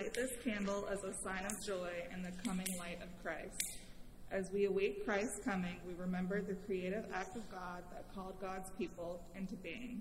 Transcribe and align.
Light 0.00 0.14
this 0.14 0.32
candle 0.42 0.88
as 0.90 1.04
a 1.04 1.12
sign 1.22 1.44
of 1.44 1.62
joy 1.62 1.90
in 2.14 2.22
the 2.22 2.32
coming 2.42 2.66
light 2.78 3.02
of 3.02 3.22
Christ. 3.22 3.60
As 4.30 4.50
we 4.50 4.64
await 4.64 5.04
Christ's 5.04 5.40
coming, 5.44 5.76
we 5.86 5.92
remember 5.92 6.40
the 6.40 6.54
creative 6.54 7.04
act 7.12 7.36
of 7.36 7.50
God 7.50 7.82
that 7.92 8.06
called 8.14 8.40
God's 8.40 8.70
people 8.78 9.20
into 9.36 9.56
being. 9.56 10.00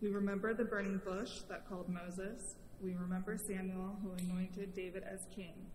We 0.00 0.10
remember 0.10 0.54
the 0.54 0.64
burning 0.64 1.00
bush 1.04 1.40
that 1.48 1.68
called 1.68 1.88
Moses. 1.88 2.54
We 2.80 2.94
remember 2.94 3.36
Samuel, 3.48 3.96
who 4.04 4.12
anointed 4.24 4.72
David 4.72 5.02
as 5.02 5.18
king. 5.34 5.66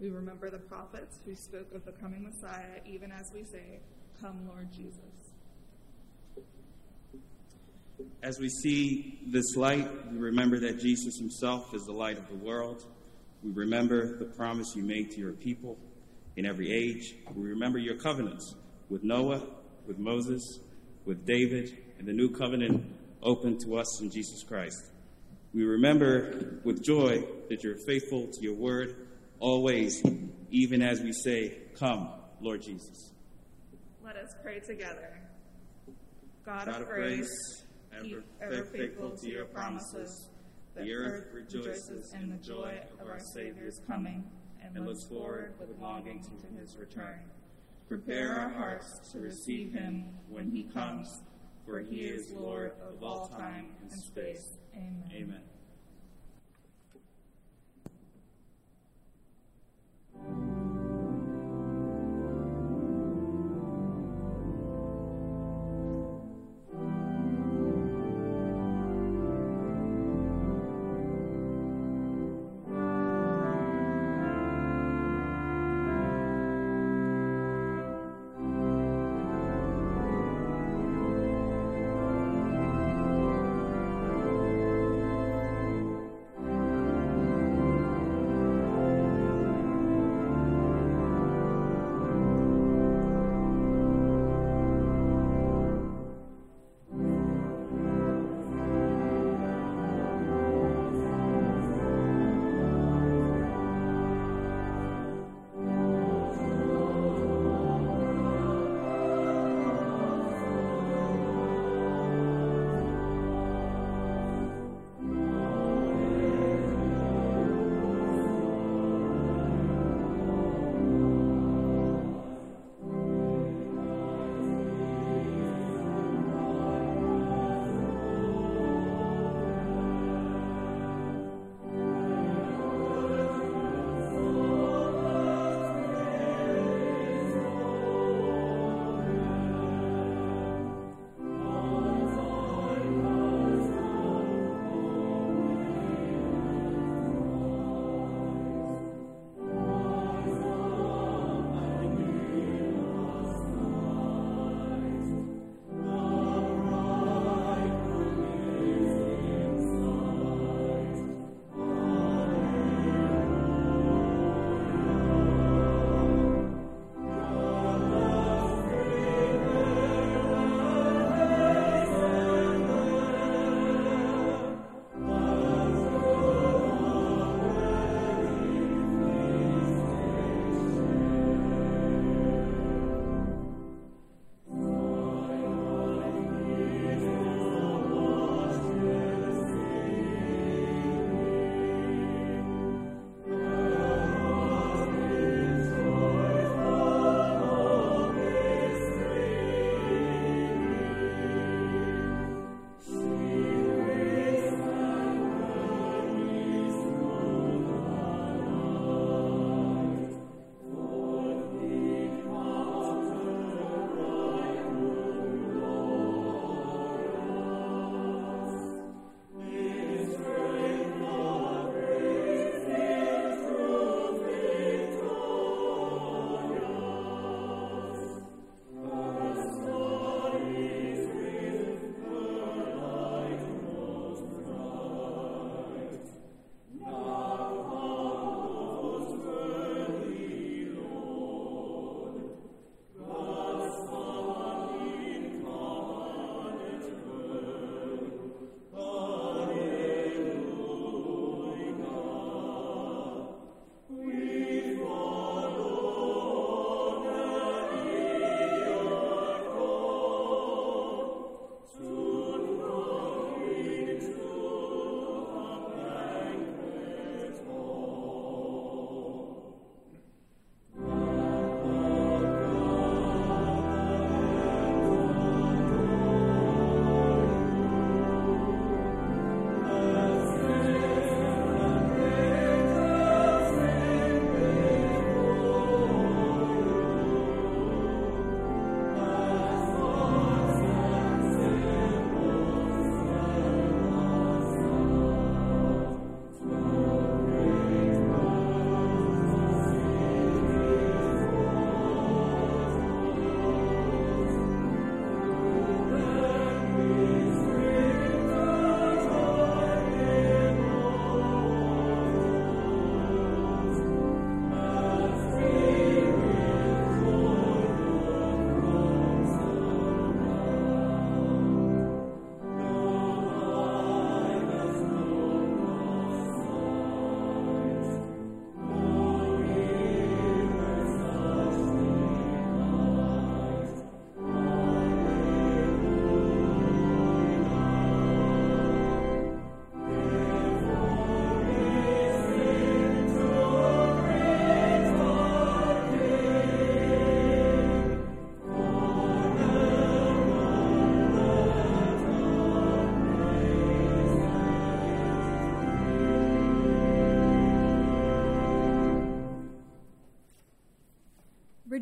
We 0.00 0.10
remember 0.10 0.50
the 0.50 0.58
prophets 0.58 1.20
who 1.24 1.36
spoke 1.36 1.72
of 1.72 1.84
the 1.84 1.92
coming 1.92 2.24
Messiah, 2.24 2.80
even 2.84 3.12
as 3.12 3.30
we 3.32 3.44
say, 3.44 3.78
Come, 4.20 4.40
Lord 4.48 4.72
Jesus. 4.72 5.30
As 8.24 8.40
we 8.40 8.48
see 8.48 9.20
this 9.28 9.54
light, 9.54 9.88
we 10.10 10.18
remember 10.18 10.58
that 10.58 10.80
Jesus 10.80 11.16
himself 11.16 11.72
is 11.74 11.84
the 11.84 11.92
light 11.92 12.18
of 12.18 12.26
the 12.28 12.34
world. 12.34 12.84
We 13.44 13.52
remember 13.52 14.16
the 14.16 14.24
promise 14.24 14.74
you 14.74 14.82
made 14.82 15.10
to 15.10 15.18
your 15.18 15.34
people 15.34 15.76
in 16.36 16.46
every 16.46 16.72
age. 16.72 17.14
We 17.34 17.50
remember 17.50 17.78
your 17.78 17.96
covenants 17.96 18.54
with 18.88 19.04
Noah, 19.04 19.42
with 19.86 19.98
Moses, 19.98 20.60
with 21.04 21.26
David, 21.26 21.76
and 21.98 22.08
the 22.08 22.12
new 22.14 22.30
covenant 22.30 22.82
open 23.22 23.58
to 23.66 23.76
us 23.76 24.00
in 24.00 24.10
Jesus 24.10 24.42
Christ. 24.42 24.82
We 25.52 25.64
remember 25.64 26.60
with 26.64 26.82
joy 26.82 27.22
that 27.50 27.62
you're 27.62 27.76
faithful 27.86 28.28
to 28.32 28.40
your 28.40 28.54
word 28.54 29.08
always, 29.40 30.02
even 30.50 30.80
as 30.80 31.02
we 31.02 31.12
say, 31.12 31.58
Come, 31.78 32.08
Lord 32.40 32.62
Jesus. 32.62 33.12
Let 34.02 34.16
us 34.16 34.30
pray 34.42 34.60
together. 34.60 35.20
God, 36.46 36.66
God 36.66 36.80
of 36.82 36.88
grace, 36.88 37.62
ever, 37.94 38.24
ever 38.40 38.64
faithful 38.64 39.10
to 39.10 39.30
your 39.30 39.44
promises, 39.44 40.30
the 40.74 40.92
earth 40.92 41.26
rejoices 41.32 42.12
in 42.14 42.30
the 42.30 42.36
joy 42.36 42.80
of 43.00 43.08
our 43.08 43.20
Savior's 43.20 43.80
coming 43.86 44.24
and 44.60 44.84
looks 44.84 45.04
forward 45.04 45.54
with 45.60 45.68
longing 45.80 46.20
to 46.22 46.30
his 46.58 46.76
return. 46.76 47.20
Prepare 47.88 48.32
our 48.32 48.48
hearts 48.48 48.98
to 49.12 49.20
receive 49.20 49.72
him 49.72 50.06
when 50.28 50.50
he 50.50 50.64
comes, 50.64 51.22
for 51.64 51.78
he 51.80 52.06
is 52.06 52.32
Lord 52.32 52.72
of 52.82 53.02
all 53.02 53.28
time 53.28 53.68
and 53.82 53.92
space. 53.92 54.56
Amen. 54.74 55.42
Amen. 60.16 60.53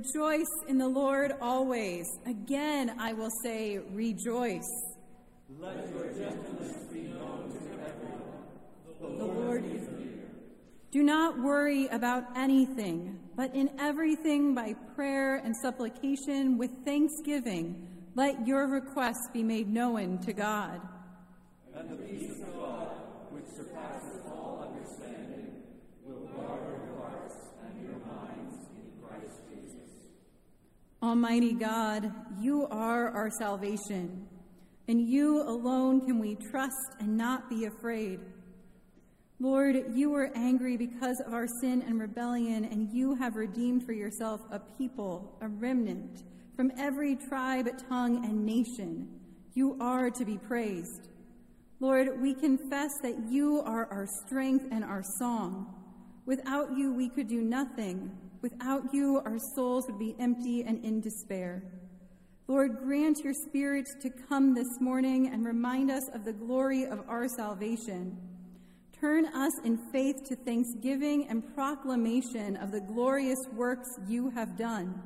Rejoice 0.03 0.51
in 0.67 0.79
the 0.79 0.89
Lord 0.89 1.33
always. 1.41 2.07
Again, 2.27 2.97
I 2.99 3.13
will 3.13 3.31
say, 3.45 3.79
rejoice. 3.93 4.69
Let 5.61 5.89
your 5.91 6.09
gentleness 6.09 6.77
be 6.93 7.03
known 7.03 7.53
to 7.53 7.59
everyone. 7.87 8.43
The, 9.01 9.07
the 9.07 9.25
Lord 9.25 9.65
is 9.65 9.89
near. 9.97 10.25
Do 10.91 11.05
not 11.05 11.39
worry 11.39 11.87
about 11.87 12.25
anything, 12.37 13.21
but 13.37 13.55
in 13.55 13.71
everything 13.79 14.57
by 14.57 14.75
prayer 14.97 15.37
and 15.37 15.55
supplication 15.57 16.59
with 16.59 16.73
thanksgiving, 16.85 17.87
let 18.17 18.45
your 18.45 18.67
requests 18.67 19.29
be 19.33 19.45
made 19.45 19.73
known 19.73 20.19
to 20.23 20.33
God. 20.33 20.81
And 21.77 21.91
the 21.91 21.97
peace 21.97 22.41
of 22.41 22.53
God, 22.57 22.89
which 23.31 23.47
surpasses 23.57 24.23
all 24.27 24.69
understanding, 24.69 25.63
will 26.05 26.27
guard 26.27 26.61
your 26.61 26.99
hearts 26.99 27.37
and 27.65 27.83
your 27.83 28.01
minds 28.01 28.57
in 28.75 29.07
Christ 29.07 29.39
Jesus. 29.49 29.91
Almighty 31.03 31.53
God, 31.53 32.13
you 32.39 32.67
are 32.69 33.09
our 33.11 33.31
salvation. 33.31 34.29
and 34.89 35.09
you 35.09 35.43
alone 35.43 36.05
can 36.05 36.19
we 36.19 36.35
trust 36.35 36.97
and 36.99 37.17
not 37.17 37.49
be 37.49 37.65
afraid. 37.67 38.21
Lord, 39.39 39.77
you 39.95 40.11
were 40.11 40.31
angry 40.35 40.77
because 40.77 41.21
of 41.21 41.33
our 41.33 41.47
sin 41.61 41.83
and 41.87 42.01
rebellion, 42.01 42.65
and 42.65 42.93
you 42.93 43.15
have 43.17 43.37
redeemed 43.37 43.85
for 43.85 43.93
yourself 43.93 44.41
a 44.51 44.59
people, 44.59 45.37
a 45.41 45.49
remnant, 45.49 46.25
from 46.57 46.73
every 46.79 47.17
tribe, 47.17 47.69
tongue, 47.89 48.25
and 48.25 48.45
nation. 48.45 49.09
You 49.55 49.77
are 49.81 50.11
to 50.11 50.25
be 50.25 50.39
praised. 50.39 51.09
Lord, 51.81 52.21
we 52.21 52.35
confess 52.35 52.91
that 53.03 53.31
you 53.31 53.61
are 53.63 53.87
our 53.87 54.07
strength 54.27 54.67
and 54.71 54.85
our 54.85 55.03
song. 55.19 55.75
Without 56.25 56.77
you, 56.77 56.95
we 56.95 57.09
could 57.09 57.29
do 57.29 57.43
nothing. 57.43 58.11
Without 58.43 58.93
you, 58.93 59.21
our 59.25 59.39
souls 59.55 59.87
would 59.87 59.99
be 59.99 60.15
empty 60.19 60.63
and 60.63 60.85
in 60.85 61.01
despair. 61.01 61.63
Lord, 62.49 62.79
grant 62.79 63.19
your 63.25 63.35
Spirit 63.35 63.87
to 64.03 64.11
come 64.29 64.55
this 64.55 64.81
morning 64.81 65.31
and 65.33 65.45
remind 65.45 65.91
us 65.91 66.09
of 66.13 66.25
the 66.25 66.33
glory 66.33 66.85
of 66.85 67.03
our 67.09 67.29
salvation. 67.29 68.17
Turn 69.01 69.27
us 69.27 69.53
in 69.65 69.79
faith 69.91 70.17
to 70.29 70.37
thanksgiving 70.37 71.27
and 71.29 71.55
proclamation 71.55 72.57
of 72.57 72.71
the 72.71 72.81
glorious 72.81 73.39
works 73.55 73.89
you 74.07 74.31
have 74.31 74.57
done. 74.57 75.01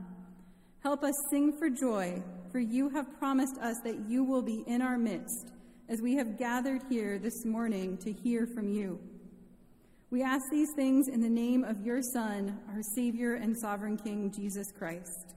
Help 0.82 1.02
us 1.02 1.14
sing 1.30 1.52
for 1.58 1.70
joy, 1.70 2.22
for 2.52 2.58
you 2.58 2.90
have 2.90 3.18
promised 3.18 3.56
us 3.62 3.76
that 3.84 4.08
you 4.08 4.22
will 4.22 4.42
be 4.42 4.64
in 4.66 4.82
our 4.82 4.98
midst 4.98 5.52
as 5.88 6.00
we 6.00 6.14
have 6.16 6.38
gathered 6.38 6.82
here 6.88 7.18
this 7.18 7.44
morning 7.44 7.96
to 7.98 8.12
hear 8.12 8.46
from 8.46 8.68
you. 8.68 8.98
We 10.08 10.22
ask 10.22 10.44
these 10.52 10.68
things 10.76 11.08
in 11.08 11.20
the 11.20 11.28
name 11.28 11.64
of 11.64 11.84
your 11.84 12.00
Son, 12.00 12.60
our 12.72 12.80
Savior 12.94 13.34
and 13.34 13.58
Sovereign 13.58 13.96
King, 13.96 14.30
Jesus 14.30 14.70
Christ. 14.70 15.34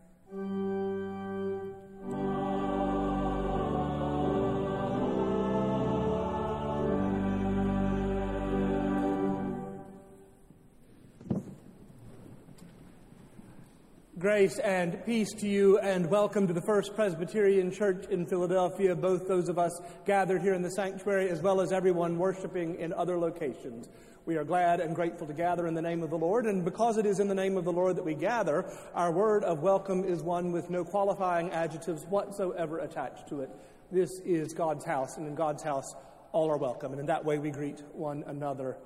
Grace 14.20 14.60
and 14.60 15.04
peace 15.06 15.34
to 15.34 15.48
you, 15.48 15.80
and 15.80 16.08
welcome 16.12 16.46
to 16.46 16.54
the 16.54 16.62
First 16.62 16.94
Presbyterian 16.94 17.72
Church 17.72 18.06
in 18.12 18.28
Philadelphia, 18.28 18.96
both 18.96 19.28
those 19.28 19.50
of 19.50 19.58
us 19.58 19.72
gathered 20.06 20.44
here 20.44 20.54
in 20.54 20.62
the 20.62 20.70
sanctuary 20.72 21.30
as 21.30 21.42
well 21.42 21.60
as 21.60 21.72
everyone 21.72 22.20
worshiping 22.20 22.76
in 22.76 22.94
other 22.94 23.18
locations. 23.18 23.88
We 24.30 24.38
are 24.38 24.44
glad 24.44 24.80
and 24.80 24.94
grateful 24.94 25.26
to 25.26 25.34
gather 25.34 25.66
in 25.66 25.74
the 25.74 25.82
name 25.82 26.04
of 26.04 26.12
the 26.12 26.18
Lord, 26.18 26.46
and 26.46 26.64
because 26.64 26.98
it 26.98 27.08
is 27.08 27.20
in 27.20 27.28
the 27.28 27.34
name 27.34 27.58
of 27.58 27.66
the 27.66 27.72
Lord 27.72 27.96
that 27.96 28.06
we 28.06 28.14
gather, 28.14 28.64
our 28.94 29.12
word 29.12 29.44
of 29.44 29.64
welcome 29.64 30.04
is 30.04 30.22
one 30.22 30.52
with 30.52 30.70
no 30.70 30.86
qualifying 30.86 31.50
adjectives 31.50 32.06
whatsoever 32.06 32.78
attached 32.78 33.28
to 33.30 33.42
it. 33.42 33.50
This 33.92 34.20
is 34.20 34.54
God's 34.54 34.86
house, 34.86 35.18
and 35.18 35.26
in 35.26 35.34
God's 35.34 35.64
house, 35.64 35.96
all 36.32 36.48
are 36.52 36.58
welcome, 36.58 36.92
and 36.92 37.00
in 37.00 37.08
that 37.08 37.26
way 37.26 37.40
we 37.40 37.50
greet 37.50 37.82
one 37.94 38.24
another. 38.28 38.78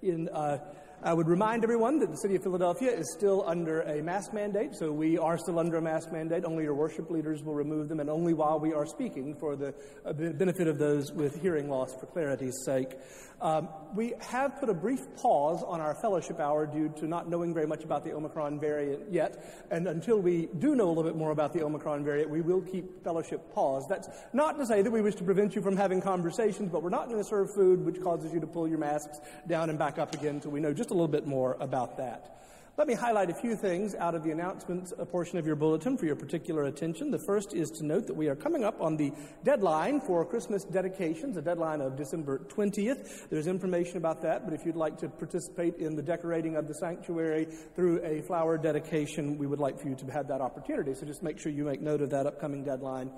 In 0.00 0.28
uh, 0.28 0.58
I 1.04 1.12
would 1.12 1.28
remind 1.28 1.64
everyone 1.64 1.98
that 1.98 2.10
the 2.10 2.16
city 2.16 2.34
of 2.34 2.42
Philadelphia 2.42 2.90
is 2.90 3.12
still 3.12 3.44
under 3.46 3.82
a 3.82 4.02
mask 4.02 4.32
mandate, 4.32 4.74
so 4.74 4.90
we 4.90 5.18
are 5.18 5.36
still 5.36 5.58
under 5.58 5.76
a 5.76 5.82
mask 5.82 6.10
mandate. 6.10 6.46
Only 6.46 6.64
your 6.64 6.72
worship 6.72 7.10
leaders 7.10 7.42
will 7.42 7.54
remove 7.54 7.90
them, 7.90 8.00
and 8.00 8.08
only 8.08 8.32
while 8.32 8.58
we 8.58 8.72
are 8.72 8.86
speaking 8.86 9.34
for 9.34 9.54
the 9.54 9.74
uh, 10.06 10.14
benefit 10.14 10.66
of 10.66 10.78
those 10.78 11.12
with 11.12 11.42
hearing 11.42 11.68
loss 11.68 11.94
for 11.94 12.06
clarity's 12.06 12.58
sake. 12.64 12.96
Um, 13.42 13.68
we 13.94 14.14
have 14.20 14.58
put 14.58 14.70
a 14.70 14.74
brief 14.74 15.00
pause 15.16 15.62
on 15.62 15.82
our 15.82 15.94
fellowship 15.94 16.40
hour 16.40 16.66
due 16.66 16.88
to 17.00 17.06
not 17.06 17.28
knowing 17.28 17.52
very 17.52 17.66
much 17.66 17.84
about 17.84 18.02
the 18.02 18.12
Omicron 18.12 18.58
variant 18.58 19.12
yet. 19.12 19.66
And 19.70 19.86
until 19.86 20.18
we 20.20 20.48
do 20.58 20.74
know 20.74 20.86
a 20.86 20.88
little 20.88 21.02
bit 21.02 21.16
more 21.16 21.32
about 21.32 21.52
the 21.52 21.62
Omicron 21.62 22.04
variant, 22.04 22.30
we 22.30 22.40
will 22.40 22.62
keep 22.62 23.04
fellowship 23.04 23.52
paused. 23.52 23.90
That's 23.90 24.08
not 24.32 24.56
to 24.56 24.64
say 24.64 24.80
that 24.80 24.90
we 24.90 25.02
wish 25.02 25.16
to 25.16 25.24
prevent 25.24 25.54
you 25.54 25.60
from 25.60 25.76
having 25.76 26.00
conversations, 26.00 26.70
but 26.72 26.82
we're 26.82 26.88
not 26.88 27.08
going 27.08 27.18
to 27.20 27.28
serve 27.28 27.52
food 27.52 27.84
which 27.84 28.00
causes 28.00 28.32
you 28.32 28.40
to 28.40 28.46
pull 28.46 28.66
your 28.66 28.78
masks 28.78 29.18
down 29.46 29.68
and 29.68 29.78
back 29.78 29.98
up 29.98 30.14
again 30.14 30.36
until 30.36 30.52
we 30.52 30.60
know 30.60 30.72
just 30.72 30.90
a 30.94 30.96
little 30.96 31.08
bit 31.08 31.26
more 31.26 31.56
about 31.60 31.98
that. 31.98 32.30
Let 32.76 32.88
me 32.88 32.94
highlight 32.94 33.30
a 33.30 33.34
few 33.34 33.54
things 33.54 33.94
out 33.94 34.16
of 34.16 34.24
the 34.24 34.32
announcements 34.32 34.92
portion 35.12 35.38
of 35.38 35.46
your 35.46 35.54
bulletin 35.54 35.96
for 35.96 36.06
your 36.06 36.16
particular 36.16 36.64
attention. 36.64 37.12
The 37.12 37.20
first 37.20 37.54
is 37.54 37.70
to 37.72 37.84
note 37.84 38.08
that 38.08 38.16
we 38.16 38.26
are 38.26 38.34
coming 38.34 38.64
up 38.64 38.80
on 38.80 38.96
the 38.96 39.12
deadline 39.44 40.00
for 40.00 40.24
Christmas 40.24 40.64
dedications, 40.64 41.36
a 41.36 41.42
deadline 41.42 41.80
of 41.80 41.96
December 41.96 42.40
20th. 42.48 43.28
There's 43.28 43.46
information 43.46 43.96
about 43.96 44.22
that, 44.22 44.44
but 44.44 44.54
if 44.54 44.66
you'd 44.66 44.74
like 44.74 44.98
to 44.98 45.08
participate 45.08 45.76
in 45.76 45.94
the 45.94 46.02
decorating 46.02 46.56
of 46.56 46.66
the 46.66 46.74
sanctuary 46.74 47.46
through 47.76 48.04
a 48.04 48.22
flower 48.22 48.58
dedication, 48.58 49.38
we 49.38 49.46
would 49.46 49.60
like 49.60 49.78
for 49.78 49.88
you 49.88 49.94
to 49.94 50.06
have 50.06 50.26
that 50.26 50.40
opportunity. 50.40 50.94
So 50.94 51.06
just 51.06 51.22
make 51.22 51.38
sure 51.38 51.52
you 51.52 51.64
make 51.64 51.80
note 51.80 52.02
of 52.02 52.10
that 52.10 52.26
upcoming 52.26 52.64
deadline. 52.64 53.12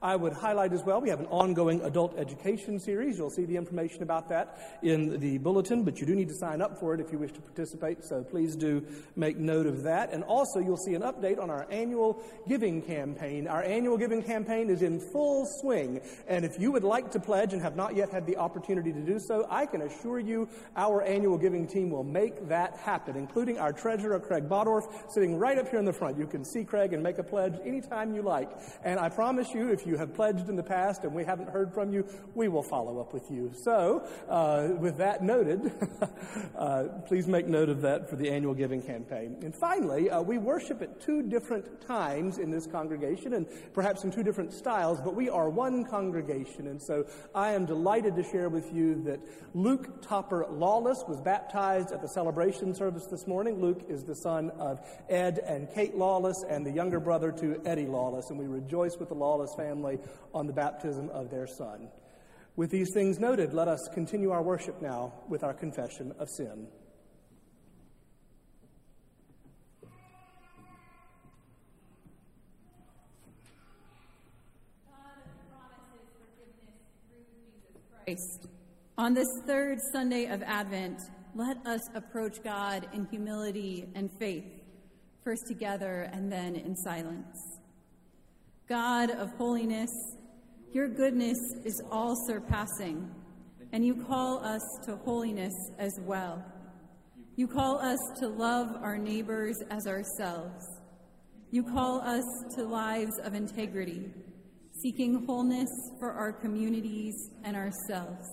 I 0.00 0.14
would 0.14 0.32
highlight 0.32 0.72
as 0.72 0.84
well, 0.84 1.00
we 1.00 1.08
have 1.08 1.18
an 1.18 1.26
ongoing 1.26 1.80
adult 1.80 2.16
education 2.16 2.78
series. 2.78 3.18
You'll 3.18 3.30
see 3.30 3.46
the 3.46 3.56
information 3.56 4.04
about 4.04 4.28
that 4.28 4.78
in 4.80 5.18
the 5.18 5.38
bulletin, 5.38 5.82
but 5.82 5.98
you 5.98 6.06
do 6.06 6.14
need 6.14 6.28
to 6.28 6.36
sign 6.36 6.62
up 6.62 6.78
for 6.78 6.94
it 6.94 7.00
if 7.00 7.10
you 7.10 7.18
wish 7.18 7.32
to 7.32 7.40
participate, 7.40 8.04
so 8.04 8.22
please 8.22 8.54
do 8.54 8.86
make 9.16 9.38
note 9.38 9.66
of 9.66 9.82
that. 9.82 10.12
And 10.12 10.22
also, 10.22 10.60
you'll 10.60 10.76
see 10.76 10.94
an 10.94 11.02
update 11.02 11.40
on 11.40 11.50
our 11.50 11.66
annual 11.68 12.22
giving 12.46 12.80
campaign. 12.80 13.48
Our 13.48 13.64
annual 13.64 13.98
giving 13.98 14.22
campaign 14.22 14.70
is 14.70 14.82
in 14.82 15.00
full 15.00 15.44
swing, 15.60 16.00
and 16.28 16.44
if 16.44 16.60
you 16.60 16.70
would 16.70 16.84
like 16.84 17.10
to 17.12 17.18
pledge 17.18 17.52
and 17.52 17.60
have 17.60 17.74
not 17.74 17.96
yet 17.96 18.10
had 18.10 18.24
the 18.24 18.36
opportunity 18.36 18.92
to 18.92 19.00
do 19.00 19.18
so, 19.18 19.48
I 19.50 19.66
can 19.66 19.82
assure 19.82 20.20
you 20.20 20.48
our 20.76 21.02
annual 21.02 21.38
giving 21.38 21.66
team 21.66 21.90
will 21.90 22.04
make 22.04 22.48
that 22.48 22.76
happen, 22.76 23.16
including 23.16 23.58
our 23.58 23.72
treasurer, 23.72 24.20
Craig 24.20 24.48
Bodorf, 24.48 24.84
sitting 25.10 25.36
right 25.36 25.58
up 25.58 25.68
here 25.68 25.80
in 25.80 25.84
the 25.84 25.92
front. 25.92 26.18
You 26.18 26.26
can 26.28 26.44
see 26.44 26.62
Craig 26.62 26.92
and 26.92 27.02
make 27.02 27.18
a 27.18 27.24
pledge 27.24 27.54
anytime 27.64 28.14
you 28.14 28.22
like. 28.22 28.48
And 28.84 29.00
I 29.00 29.08
promise 29.08 29.52
you, 29.52 29.70
if 29.72 29.87
you 29.87 29.87
have 29.96 30.14
pledged 30.14 30.48
in 30.48 30.56
the 30.56 30.62
past 30.62 31.04
and 31.04 31.14
we 31.14 31.24
haven't 31.24 31.48
heard 31.48 31.72
from 31.72 31.92
you, 31.92 32.06
we 32.34 32.48
will 32.48 32.62
follow 32.62 33.00
up 33.00 33.12
with 33.12 33.30
you. 33.30 33.52
So, 33.54 34.06
uh, 34.28 34.68
with 34.78 34.98
that 34.98 35.22
noted, 35.22 35.72
uh, 36.58 36.84
please 37.06 37.26
make 37.26 37.46
note 37.46 37.68
of 37.68 37.82
that 37.82 38.08
for 38.08 38.16
the 38.16 38.30
annual 38.30 38.54
giving 38.54 38.82
campaign. 38.82 39.36
And 39.42 39.54
finally, 39.54 40.10
uh, 40.10 40.20
we 40.20 40.38
worship 40.38 40.82
at 40.82 41.00
two 41.00 41.22
different 41.22 41.80
times 41.86 42.38
in 42.38 42.50
this 42.50 42.66
congregation 42.66 43.34
and 43.34 43.46
perhaps 43.72 44.04
in 44.04 44.10
two 44.10 44.22
different 44.22 44.52
styles, 44.52 45.00
but 45.00 45.14
we 45.14 45.28
are 45.28 45.48
one 45.48 45.84
congregation. 45.84 46.66
And 46.66 46.80
so 46.80 47.06
I 47.34 47.52
am 47.52 47.66
delighted 47.66 48.16
to 48.16 48.22
share 48.22 48.48
with 48.48 48.72
you 48.72 49.02
that 49.04 49.20
Luke 49.54 50.02
Topper 50.02 50.46
Lawless 50.50 51.04
was 51.08 51.20
baptized 51.20 51.92
at 51.92 52.02
the 52.02 52.08
celebration 52.08 52.74
service 52.74 53.06
this 53.06 53.26
morning. 53.26 53.60
Luke 53.60 53.84
is 53.88 54.04
the 54.04 54.14
son 54.14 54.50
of 54.58 54.80
Ed 55.08 55.38
and 55.38 55.68
Kate 55.72 55.96
Lawless 55.96 56.44
and 56.48 56.66
the 56.66 56.70
younger 56.70 57.00
brother 57.00 57.32
to 57.32 57.60
Eddie 57.64 57.86
Lawless, 57.86 58.30
and 58.30 58.38
we 58.38 58.46
rejoice 58.46 58.96
with 58.98 59.08
the 59.08 59.14
Lawless 59.14 59.54
family 59.54 59.77
on 60.34 60.46
the 60.46 60.52
baptism 60.52 61.08
of 61.10 61.30
their 61.30 61.46
son. 61.46 61.88
With 62.56 62.70
these 62.70 62.90
things 62.92 63.18
noted, 63.18 63.54
let 63.54 63.68
us 63.68 63.88
continue 63.94 64.30
our 64.30 64.42
worship 64.42 64.82
now 64.82 65.12
with 65.28 65.44
our 65.44 65.54
confession 65.54 66.12
of 66.18 66.28
sin. 66.28 66.66
Christ. 78.04 78.48
On 78.96 79.14
this 79.14 79.28
third 79.46 79.78
Sunday 79.92 80.26
of 80.26 80.42
Advent, 80.42 80.98
let 81.34 81.64
us 81.66 81.82
approach 81.94 82.42
God 82.42 82.88
in 82.92 83.06
humility 83.06 83.86
and 83.94 84.10
faith, 84.18 84.46
first 85.22 85.46
together 85.46 86.08
and 86.12 86.32
then 86.32 86.56
in 86.56 86.74
silence. 86.74 87.57
God 88.68 89.10
of 89.12 89.30
holiness, 89.38 89.90
your 90.72 90.88
goodness 90.88 91.38
is 91.64 91.80
all 91.90 92.14
surpassing, 92.26 93.10
and 93.72 93.82
you 93.82 94.04
call 94.04 94.44
us 94.44 94.60
to 94.84 94.96
holiness 94.96 95.54
as 95.78 95.98
well. 96.02 96.44
You 97.36 97.48
call 97.48 97.78
us 97.78 97.98
to 98.20 98.28
love 98.28 98.68
our 98.82 98.98
neighbors 98.98 99.56
as 99.70 99.86
ourselves. 99.86 100.66
You 101.50 101.62
call 101.62 102.02
us 102.02 102.24
to 102.56 102.64
lives 102.64 103.18
of 103.24 103.32
integrity, 103.32 104.10
seeking 104.82 105.24
wholeness 105.24 105.70
for 105.98 106.12
our 106.12 106.32
communities 106.32 107.30
and 107.44 107.56
ourselves. 107.56 108.28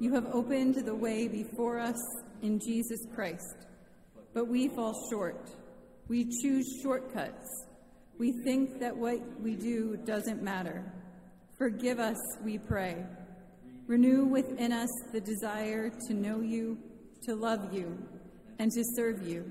You 0.00 0.14
have 0.14 0.26
opened 0.32 0.76
the 0.76 0.94
way 0.94 1.28
before 1.28 1.78
us 1.78 2.00
in 2.40 2.58
Jesus 2.60 3.00
Christ, 3.14 3.66
but 4.32 4.48
we 4.48 4.68
fall 4.68 4.94
short. 5.10 5.50
We 6.08 6.24
choose 6.40 6.80
shortcuts. 6.82 7.66
We 8.18 8.32
think 8.44 8.78
that 8.80 8.96
what 8.96 9.18
we 9.40 9.56
do 9.56 9.96
doesn't 10.04 10.42
matter. 10.42 10.84
Forgive 11.58 11.98
us, 11.98 12.16
we 12.44 12.58
pray. 12.58 13.04
Renew 13.86 14.24
within 14.24 14.72
us 14.72 14.90
the 15.12 15.20
desire 15.20 15.90
to 16.08 16.14
know 16.14 16.40
you, 16.40 16.78
to 17.24 17.34
love 17.34 17.74
you, 17.74 17.98
and 18.58 18.70
to 18.72 18.82
serve 18.96 19.26
you, 19.26 19.50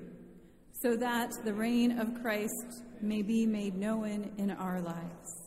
so 0.81 0.95
that 0.95 1.31
the 1.43 1.53
reign 1.53 1.99
of 1.99 2.21
Christ 2.21 2.83
may 3.01 3.21
be 3.21 3.45
made 3.45 3.75
known 3.75 4.31
in 4.37 4.51
our 4.51 4.81
lives. 4.81 5.42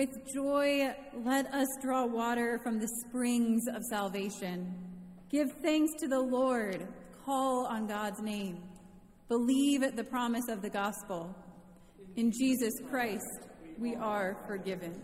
With 0.00 0.32
joy, 0.32 0.94
let 1.26 1.52
us 1.52 1.66
draw 1.82 2.06
water 2.06 2.58
from 2.62 2.78
the 2.78 2.88
springs 3.04 3.64
of 3.70 3.82
salvation. 3.90 4.74
Give 5.30 5.52
thanks 5.62 5.92
to 6.00 6.08
the 6.08 6.18
Lord. 6.18 6.88
Call 7.26 7.66
on 7.66 7.86
God's 7.86 8.22
name. 8.22 8.62
Believe 9.28 9.82
the 9.94 10.04
promise 10.04 10.48
of 10.48 10.62
the 10.62 10.70
gospel. 10.70 11.36
In 12.16 12.32
Jesus 12.32 12.72
Christ, 12.88 13.40
we 13.78 13.94
are 13.94 14.42
forgiven. 14.48 15.02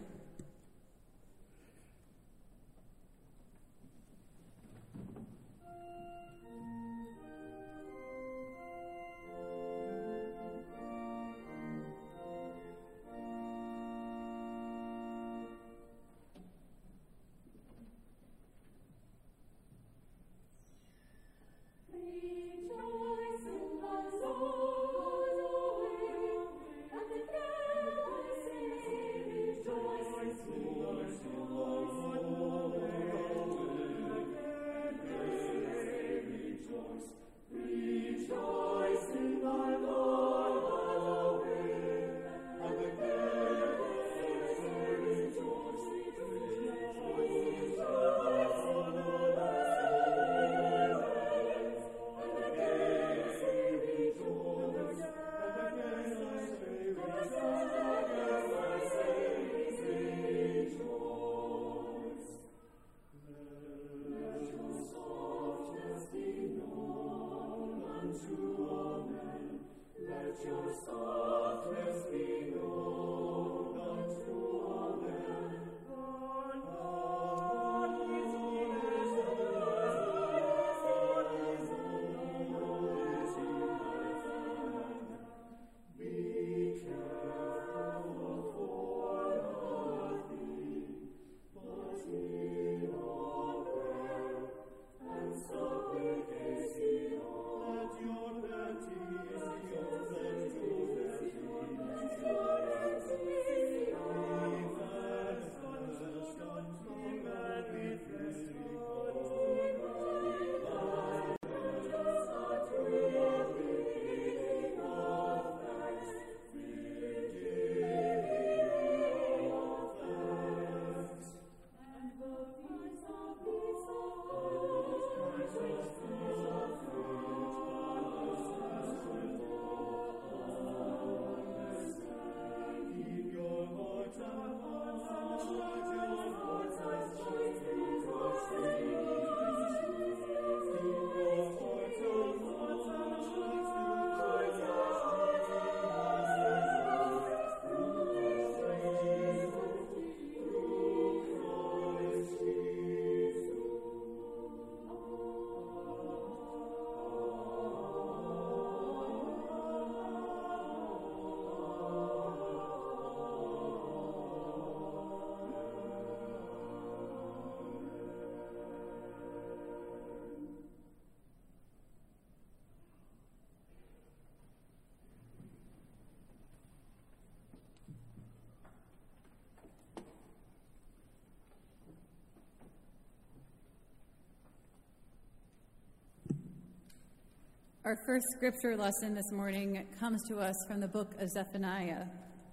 Our 187.87 187.97
first 188.05 188.27
scripture 188.35 188.77
lesson 188.77 189.15
this 189.15 189.31
morning 189.31 189.87
comes 190.01 190.21
to 190.25 190.39
us 190.39 190.57
from 190.67 190.81
the 190.81 190.89
book 190.89 191.15
of 191.21 191.31
Zephaniah 191.31 192.07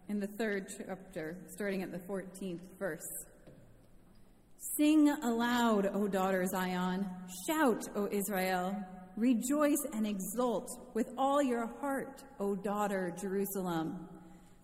in 0.08 0.20
the 0.20 0.28
third 0.28 0.68
chapter, 0.78 1.36
starting 1.48 1.82
at 1.82 1.92
the 1.92 1.98
14th 1.98 2.60
verse. 2.78 3.26
Sing 4.78 5.10
aloud, 5.10 5.90
O 5.92 6.08
daughter 6.08 6.46
Zion. 6.46 7.10
Shout, 7.48 7.84
O 7.96 8.08
Israel. 8.12 8.78
Rejoice 9.18 9.84
and 9.94 10.06
exult 10.06 10.70
with 10.94 11.10
all 11.18 11.42
your 11.42 11.66
heart, 11.82 12.22
O 12.40 12.54
daughter 12.54 13.12
Jerusalem. 13.20 14.08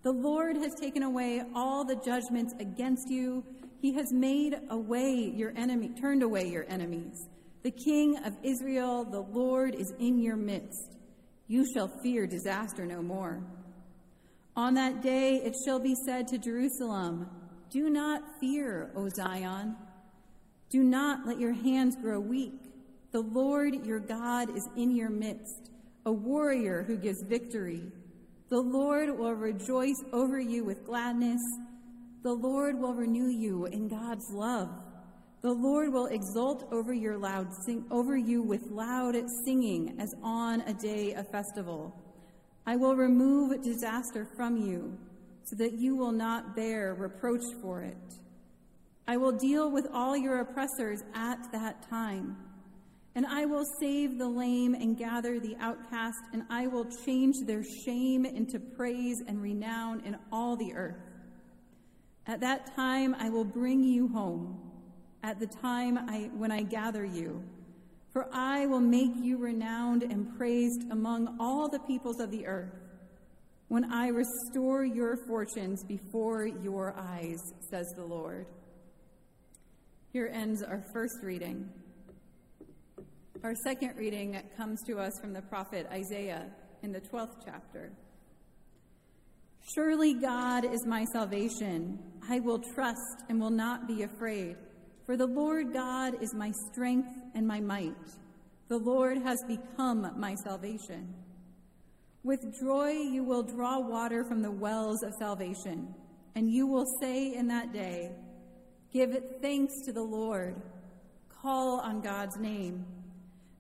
The 0.04 0.12
Lord 0.12 0.56
has 0.58 0.76
taken 0.80 1.02
away 1.02 1.42
all 1.56 1.84
the 1.84 1.96
judgments 1.96 2.54
against 2.60 3.10
you. 3.10 3.44
He 3.82 3.96
has 3.96 4.14
made 4.14 4.56
away 4.70 5.34
your 5.36 5.52
enemy, 5.58 5.90
turned 6.00 6.22
away 6.22 6.48
your 6.48 6.68
enemies. 6.70 7.28
The 7.62 7.72
King 7.72 8.18
of 8.24 8.38
Israel, 8.42 9.04
the 9.04 9.22
Lord, 9.22 9.76
is 9.76 9.94
in 10.00 10.20
your 10.20 10.38
midst. 10.38 10.96
You 11.48 11.66
shall 11.74 11.90
fear 12.02 12.26
disaster 12.26 12.86
no 12.86 13.02
more. 13.02 13.44
On 14.56 14.74
that 14.76 15.02
day 15.02 15.42
it 15.44 15.56
shall 15.66 15.80
be 15.80 15.96
said 16.06 16.28
to 16.30 16.38
Jerusalem, 16.38 17.30
Do 17.70 17.90
not 17.90 18.22
fear, 18.40 18.92
O 18.96 19.10
Zion. 19.10 19.76
Do 20.70 20.84
not 20.84 21.26
let 21.26 21.40
your 21.40 21.54
hands 21.54 21.96
grow 21.96 22.20
weak. 22.20 22.54
The 23.12 23.22
Lord 23.22 23.86
your 23.86 24.00
God 24.00 24.56
is 24.56 24.68
in 24.78 24.96
your 24.96 25.10
midst, 25.10 25.72
a 26.06 26.12
warrior 26.12 26.84
who 26.84 26.96
gives 26.96 27.24
victory. 27.24 27.82
The 28.50 28.62
Lord 28.62 29.18
will 29.18 29.34
rejoice 29.34 30.04
over 30.14 30.40
you 30.40 30.64
with 30.64 30.86
gladness. 30.86 31.42
The 32.24 32.34
Lord 32.34 32.80
will 32.80 32.94
renew 32.94 33.30
you 33.30 33.66
in 33.66 33.88
God's 33.88 34.30
love. 34.32 34.70
The 35.42 35.54
Lord 35.54 35.94
will 35.94 36.08
exult 36.08 36.68
over 36.70 36.94
your 36.94 37.18
loud 37.18 37.48
sing, 37.66 37.86
over 37.90 38.18
you 38.18 38.42
with 38.42 38.72
loud 38.72 39.16
singing 39.46 39.96
as 39.98 40.14
on 40.22 40.62
a 40.62 40.74
day 40.74 41.14
of 41.14 41.30
festival. 41.32 41.96
I 42.66 42.76
will 42.76 42.96
remove 42.96 43.64
disaster 43.64 44.28
from 44.36 44.58
you 44.58 44.98
so 45.46 45.56
that 45.56 45.74
you 45.74 45.96
will 45.96 46.12
not 46.12 46.58
bear 46.58 46.94
reproach 46.94 47.44
for 47.62 47.82
it. 47.82 47.96
I 49.08 49.16
will 49.16 49.32
deal 49.32 49.72
with 49.72 49.88
all 49.94 50.18
your 50.18 50.42
oppressors 50.42 51.04
at 51.16 51.40
that 51.54 51.90
time. 51.90 52.36
And 53.16 53.26
I 53.26 53.46
will 53.46 53.66
save 53.80 54.18
the 54.18 54.28
lame 54.28 54.76
and 54.76 54.98
gather 54.98 55.40
the 55.40 55.56
outcast, 55.60 56.20
and 56.32 56.44
I 56.50 56.68
will 56.68 56.86
change 57.06 57.36
their 57.48 57.64
shame 57.86 58.26
into 58.26 58.60
praise 58.60 59.24
and 59.28 59.42
renown 59.42 60.02
in 60.06 60.18
all 60.32 60.56
the 60.58 60.74
earth. 60.76 61.02
At 62.28 62.42
that 62.42 62.76
time 62.76 63.16
I 63.16 63.30
will 63.30 63.46
bring 63.46 63.84
you 63.84 64.10
home 64.10 64.69
at 65.24 65.40
the 65.40 65.48
time 65.48 65.98
I, 65.98 66.30
when 66.36 66.52
I 66.52 66.64
gather 66.64 67.06
you. 67.06 67.44
For 68.12 68.28
I 68.34 68.66
will 68.66 68.80
make 68.80 69.12
you 69.22 69.38
renowned 69.38 70.04
and 70.04 70.36
praised 70.38 70.90
among 70.92 71.38
all 71.40 71.70
the 71.70 71.80
peoples 71.80 72.20
of 72.20 72.32
the 72.32 72.48
earth 72.48 72.74
when 73.70 73.92
I 73.94 74.08
restore 74.08 74.84
your 74.84 75.16
fortunes 75.28 75.84
before 75.84 76.48
your 76.48 76.96
eyes, 76.98 77.40
says 77.70 77.86
the 77.96 78.04
Lord. 78.04 78.48
Here 80.12 80.30
ends 80.34 80.64
our 80.64 80.84
first 80.92 81.20
reading. 81.22 81.70
Our 83.44 83.54
second 83.64 83.96
reading 83.96 84.42
comes 84.58 84.82
to 84.88 84.98
us 84.98 85.14
from 85.22 85.34
the 85.34 85.44
prophet 85.44 85.88
Isaiah 85.92 86.48
in 86.82 86.92
the 86.92 87.00
12th 87.00 87.46
chapter. 87.46 87.92
Surely 89.76 90.16
God 90.16 90.66
is 90.66 90.86
my 90.88 91.06
salvation. 91.14 92.00
I 92.28 92.40
will 92.40 92.60
trust 92.74 93.24
and 93.30 93.40
will 93.40 93.52
not 93.52 93.88
be 93.88 94.02
afraid. 94.02 94.56
For 95.10 95.18
the 95.18 95.26
Lord 95.26 95.74
God 95.74 96.22
is 96.22 96.36
my 96.36 96.52
strength 96.52 97.10
and 97.34 97.48
my 97.48 97.60
might. 97.60 97.96
The 98.68 98.78
Lord 98.78 99.18
has 99.24 99.44
become 99.48 100.14
my 100.16 100.36
salvation. 100.36 101.16
With 102.24 102.56
joy 102.62 102.92
you 102.92 103.24
will 103.24 103.42
draw 103.42 103.80
water 103.80 104.24
from 104.24 104.44
the 104.44 104.52
wells 104.52 105.02
of 105.02 105.16
salvation, 105.18 105.96
and 106.36 106.48
you 106.48 106.68
will 106.68 106.86
say 107.02 107.34
in 107.34 107.48
that 107.48 107.74
day, 107.74 108.12
Give 108.94 109.18
thanks 109.42 109.74
to 109.88 109.92
the 109.92 110.04
Lord, 110.04 110.62
call 111.42 111.80
on 111.80 112.02
God's 112.02 112.38
name. 112.38 112.86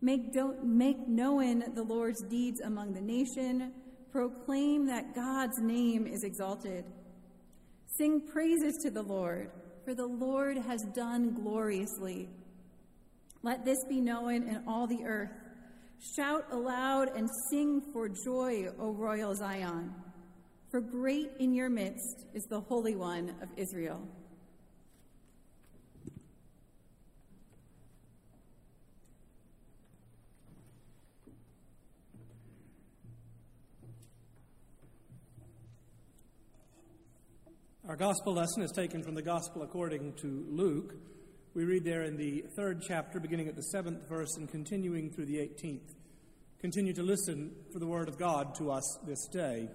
Make, 0.01 0.35
make 0.63 1.07
known 1.07 1.73
the 1.73 1.81
Lord's 1.81 2.21
deeds 2.21 2.59
among 2.59 2.93
the 2.93 3.01
nation, 3.01 3.73
proclaim 4.11 4.85
that 4.85 5.15
God's 5.15 5.57
name 5.57 6.05
is 6.05 6.23
exalted. 6.23 6.85
Sing 7.97 8.21
praises 8.21 8.77
to 8.83 8.91
the 8.91 9.01
Lord 9.01 9.49
for 9.89 9.95
the 9.95 10.05
Lord 10.05 10.55
has 10.55 10.83
done 10.93 11.33
gloriously. 11.33 12.29
Let 13.41 13.65
this 13.65 13.79
be 13.89 13.99
known 13.99 14.47
in 14.47 14.61
all 14.67 14.85
the 14.85 15.03
earth. 15.03 15.31
Shout 16.15 16.45
aloud 16.51 17.17
and 17.17 17.27
sing 17.49 17.81
for 17.91 18.07
joy, 18.07 18.67
O 18.79 18.91
royal 18.91 19.33
Zion, 19.33 19.91
for 20.69 20.79
great 20.79 21.31
in 21.39 21.55
your 21.55 21.71
midst 21.71 22.27
is 22.35 22.43
the 22.51 22.59
Holy 22.59 22.95
One 22.95 23.29
of 23.41 23.49
Israel. 23.57 24.07
Our 37.89 37.95
gospel 37.95 38.35
lesson 38.35 38.61
is 38.61 38.71
taken 38.71 39.01
from 39.01 39.15
the 39.15 39.23
gospel 39.23 39.63
according 39.63 40.13
to 40.21 40.45
Luke. 40.47 40.93
We 41.55 41.63
read 41.63 41.83
there 41.83 42.03
in 42.03 42.17
the 42.17 42.43
third 42.55 42.83
chapter, 42.87 43.19
beginning 43.19 43.47
at 43.47 43.55
the 43.55 43.63
seventh 43.63 44.07
verse 44.07 44.37
and 44.37 44.47
continuing 44.47 45.09
through 45.09 45.25
the 45.25 45.37
18th. 45.37 45.95
Continue 46.61 46.93
to 46.93 47.01
listen 47.01 47.49
for 47.73 47.79
the 47.79 47.87
word 47.87 48.07
of 48.07 48.19
God 48.19 48.53
to 48.59 48.69
us 48.69 48.83
this 49.07 49.27
day. 49.33 49.69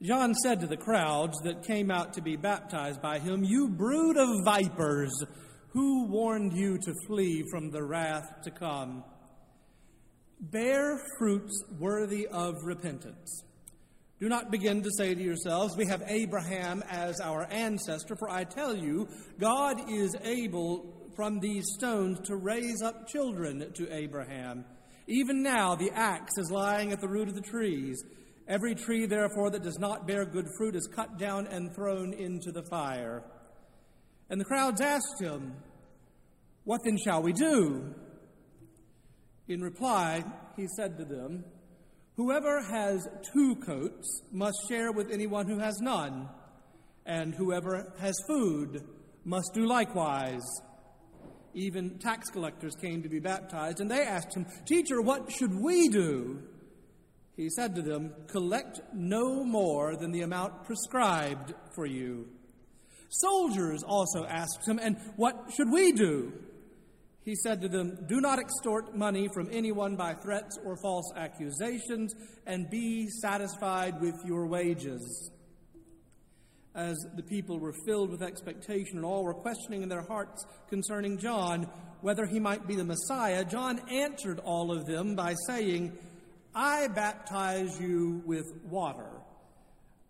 John 0.00 0.32
said 0.32 0.60
to 0.60 0.66
the 0.66 0.78
crowds 0.78 1.38
that 1.42 1.66
came 1.66 1.90
out 1.90 2.14
to 2.14 2.22
be 2.22 2.36
baptized 2.36 3.02
by 3.02 3.18
him, 3.18 3.44
You 3.44 3.68
brood 3.68 4.16
of 4.16 4.42
vipers, 4.42 5.12
who 5.74 6.06
warned 6.06 6.54
you 6.54 6.78
to 6.78 6.94
flee 7.06 7.44
from 7.50 7.70
the 7.70 7.84
wrath 7.84 8.40
to 8.44 8.50
come? 8.50 9.04
Bear 10.40 10.98
fruits 11.18 11.62
worthy 11.78 12.26
of 12.26 12.54
repentance. 12.64 13.44
Do 14.22 14.28
not 14.28 14.52
begin 14.52 14.84
to 14.84 14.90
say 14.96 15.16
to 15.16 15.20
yourselves, 15.20 15.76
We 15.76 15.86
have 15.86 16.04
Abraham 16.06 16.84
as 16.88 17.20
our 17.20 17.44
ancestor, 17.50 18.14
for 18.14 18.30
I 18.30 18.44
tell 18.44 18.72
you, 18.72 19.08
God 19.40 19.90
is 19.90 20.14
able 20.22 21.10
from 21.16 21.40
these 21.40 21.64
stones 21.74 22.20
to 22.28 22.36
raise 22.36 22.82
up 22.82 23.08
children 23.08 23.72
to 23.74 23.92
Abraham. 23.92 24.64
Even 25.08 25.42
now 25.42 25.74
the 25.74 25.90
axe 25.90 26.38
is 26.38 26.52
lying 26.52 26.92
at 26.92 27.00
the 27.00 27.08
root 27.08 27.26
of 27.26 27.34
the 27.34 27.40
trees. 27.40 28.00
Every 28.46 28.76
tree, 28.76 29.06
therefore, 29.06 29.50
that 29.50 29.64
does 29.64 29.80
not 29.80 30.06
bear 30.06 30.24
good 30.24 30.46
fruit 30.56 30.76
is 30.76 30.86
cut 30.86 31.18
down 31.18 31.48
and 31.48 31.74
thrown 31.74 32.12
into 32.12 32.52
the 32.52 32.62
fire. 32.62 33.24
And 34.30 34.40
the 34.40 34.44
crowds 34.44 34.80
asked 34.80 35.20
him, 35.20 35.56
What 36.62 36.82
then 36.84 36.96
shall 36.96 37.24
we 37.24 37.32
do? 37.32 37.92
In 39.48 39.62
reply, 39.62 40.22
he 40.56 40.68
said 40.76 40.96
to 40.98 41.04
them, 41.04 41.44
Whoever 42.22 42.62
has 42.62 43.08
two 43.32 43.56
coats 43.56 44.22
must 44.30 44.56
share 44.68 44.92
with 44.92 45.10
anyone 45.10 45.48
who 45.48 45.58
has 45.58 45.80
none, 45.80 46.28
and 47.04 47.34
whoever 47.34 47.92
has 47.98 48.14
food 48.28 48.80
must 49.24 49.50
do 49.54 49.66
likewise. 49.66 50.46
Even 51.52 51.98
tax 51.98 52.30
collectors 52.30 52.76
came 52.76 53.02
to 53.02 53.08
be 53.08 53.18
baptized, 53.18 53.80
and 53.80 53.90
they 53.90 54.02
asked 54.02 54.36
him, 54.36 54.46
Teacher, 54.66 55.02
what 55.02 55.32
should 55.32 55.52
we 55.52 55.88
do? 55.88 56.44
He 57.36 57.50
said 57.50 57.74
to 57.74 57.82
them, 57.82 58.12
Collect 58.28 58.80
no 58.94 59.42
more 59.42 59.96
than 59.96 60.12
the 60.12 60.22
amount 60.22 60.62
prescribed 60.62 61.54
for 61.74 61.86
you. 61.86 62.28
Soldiers 63.08 63.82
also 63.82 64.24
asked 64.26 64.68
him, 64.68 64.78
And 64.80 64.96
what 65.16 65.50
should 65.56 65.72
we 65.72 65.90
do? 65.90 66.32
He 67.24 67.36
said 67.36 67.60
to 67.60 67.68
them, 67.68 67.98
Do 68.08 68.20
not 68.20 68.38
extort 68.38 68.96
money 68.96 69.28
from 69.32 69.48
anyone 69.52 69.96
by 69.96 70.14
threats 70.14 70.58
or 70.64 70.76
false 70.76 71.12
accusations, 71.16 72.14
and 72.46 72.68
be 72.68 73.08
satisfied 73.20 74.00
with 74.00 74.16
your 74.24 74.46
wages. 74.46 75.30
As 76.74 76.96
the 77.16 77.22
people 77.22 77.60
were 77.60 77.74
filled 77.86 78.10
with 78.10 78.22
expectation 78.22 78.96
and 78.96 79.04
all 79.04 79.24
were 79.24 79.34
questioning 79.34 79.82
in 79.82 79.88
their 79.88 80.02
hearts 80.02 80.44
concerning 80.70 81.18
John 81.18 81.68
whether 82.00 82.26
he 82.26 82.40
might 82.40 82.66
be 82.66 82.74
the 82.74 82.84
Messiah, 82.84 83.44
John 83.44 83.80
answered 83.90 84.40
all 84.40 84.72
of 84.72 84.86
them 84.86 85.14
by 85.14 85.34
saying, 85.46 85.96
I 86.54 86.88
baptize 86.88 87.80
you 87.80 88.22
with 88.26 88.46
water, 88.68 89.10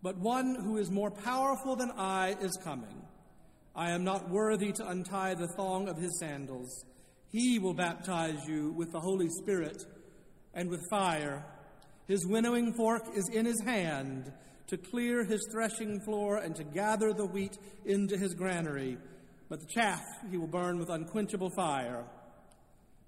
but 0.01 0.17
one 0.17 0.55
who 0.55 0.77
is 0.77 0.89
more 0.89 1.11
powerful 1.11 1.75
than 1.75 1.91
I 1.91 2.35
is 2.41 2.57
coming. 2.63 3.03
I 3.75 3.91
am 3.91 4.03
not 4.03 4.29
worthy 4.29 4.71
to 4.73 4.87
untie 4.87 5.35
the 5.35 5.47
thong 5.55 5.87
of 5.87 5.97
his 5.97 6.19
sandals. 6.19 6.85
He 7.33 7.57
will 7.57 7.73
baptize 7.73 8.47
you 8.47 8.71
with 8.73 8.91
the 8.91 8.99
Holy 8.99 9.27
Spirit 9.27 9.83
and 10.53 10.69
with 10.69 10.87
fire. 10.91 11.43
His 12.07 12.27
winnowing 12.27 12.75
fork 12.75 13.01
is 13.15 13.27
in 13.33 13.47
his 13.47 13.59
hand 13.61 14.31
to 14.67 14.77
clear 14.77 15.23
his 15.23 15.43
threshing 15.51 15.99
floor 16.01 16.37
and 16.37 16.55
to 16.55 16.63
gather 16.63 17.11
the 17.11 17.25
wheat 17.25 17.57
into 17.85 18.19
his 18.19 18.35
granary, 18.35 18.99
but 19.49 19.59
the 19.59 19.65
chaff 19.65 20.03
he 20.29 20.37
will 20.37 20.45
burn 20.45 20.77
with 20.77 20.91
unquenchable 20.91 21.49
fire. 21.55 22.05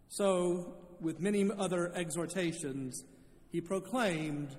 So, 0.09 0.73
with 0.99 1.19
many 1.19 1.47
other 1.59 1.91
exhortations, 1.93 3.03
he 3.51 3.61
proclaimed 3.61 4.57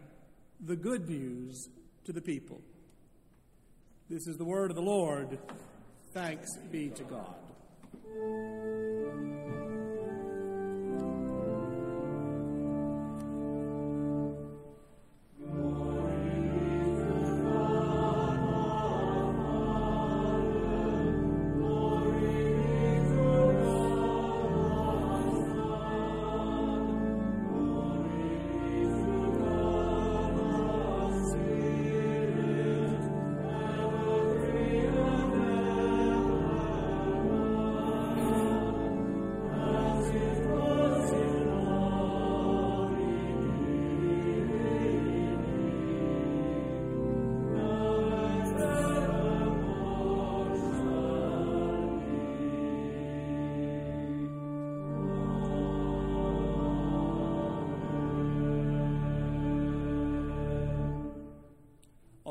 the 0.61 0.77
good 0.77 1.09
news 1.09 1.69
to 2.05 2.13
the 2.13 2.21
people. 2.21 2.61
This 4.09 4.29
is 4.29 4.37
the 4.37 4.45
word 4.45 4.71
of 4.71 4.77
the 4.77 4.83
Lord. 4.83 5.41
Thanks 6.13 6.57
be 6.71 6.91
to 6.91 7.03
God. 7.03 7.35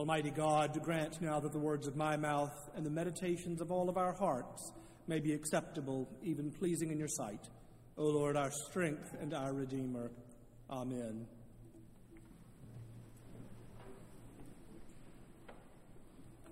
Almighty 0.06 0.30
God, 0.30 0.80
grant 0.84 1.20
now 1.20 1.39
that 1.39 1.52
the 1.52 1.58
words 1.58 1.88
of 1.88 1.96
my 1.96 2.15
mouth 2.15 2.54
and 2.76 2.86
the 2.86 2.91
meditations 2.91 3.60
of 3.60 3.72
all 3.72 3.89
of 3.89 3.98
our 3.98 4.13
hearts 4.13 4.72
may 5.08 5.20
be 5.20 5.34
acceptable, 5.34 6.08
even 6.22 6.52
pleasing 6.52 6.91
in 6.91 7.00
your 7.00 7.08
sight. 7.08 7.39
O 7.98 8.04
Lord, 8.04 8.38
our 8.38 8.52
strength 8.70 9.15
and 9.20 9.34
our 9.34 9.52
Redeemer. 9.52 10.12
Amen. 10.70 11.26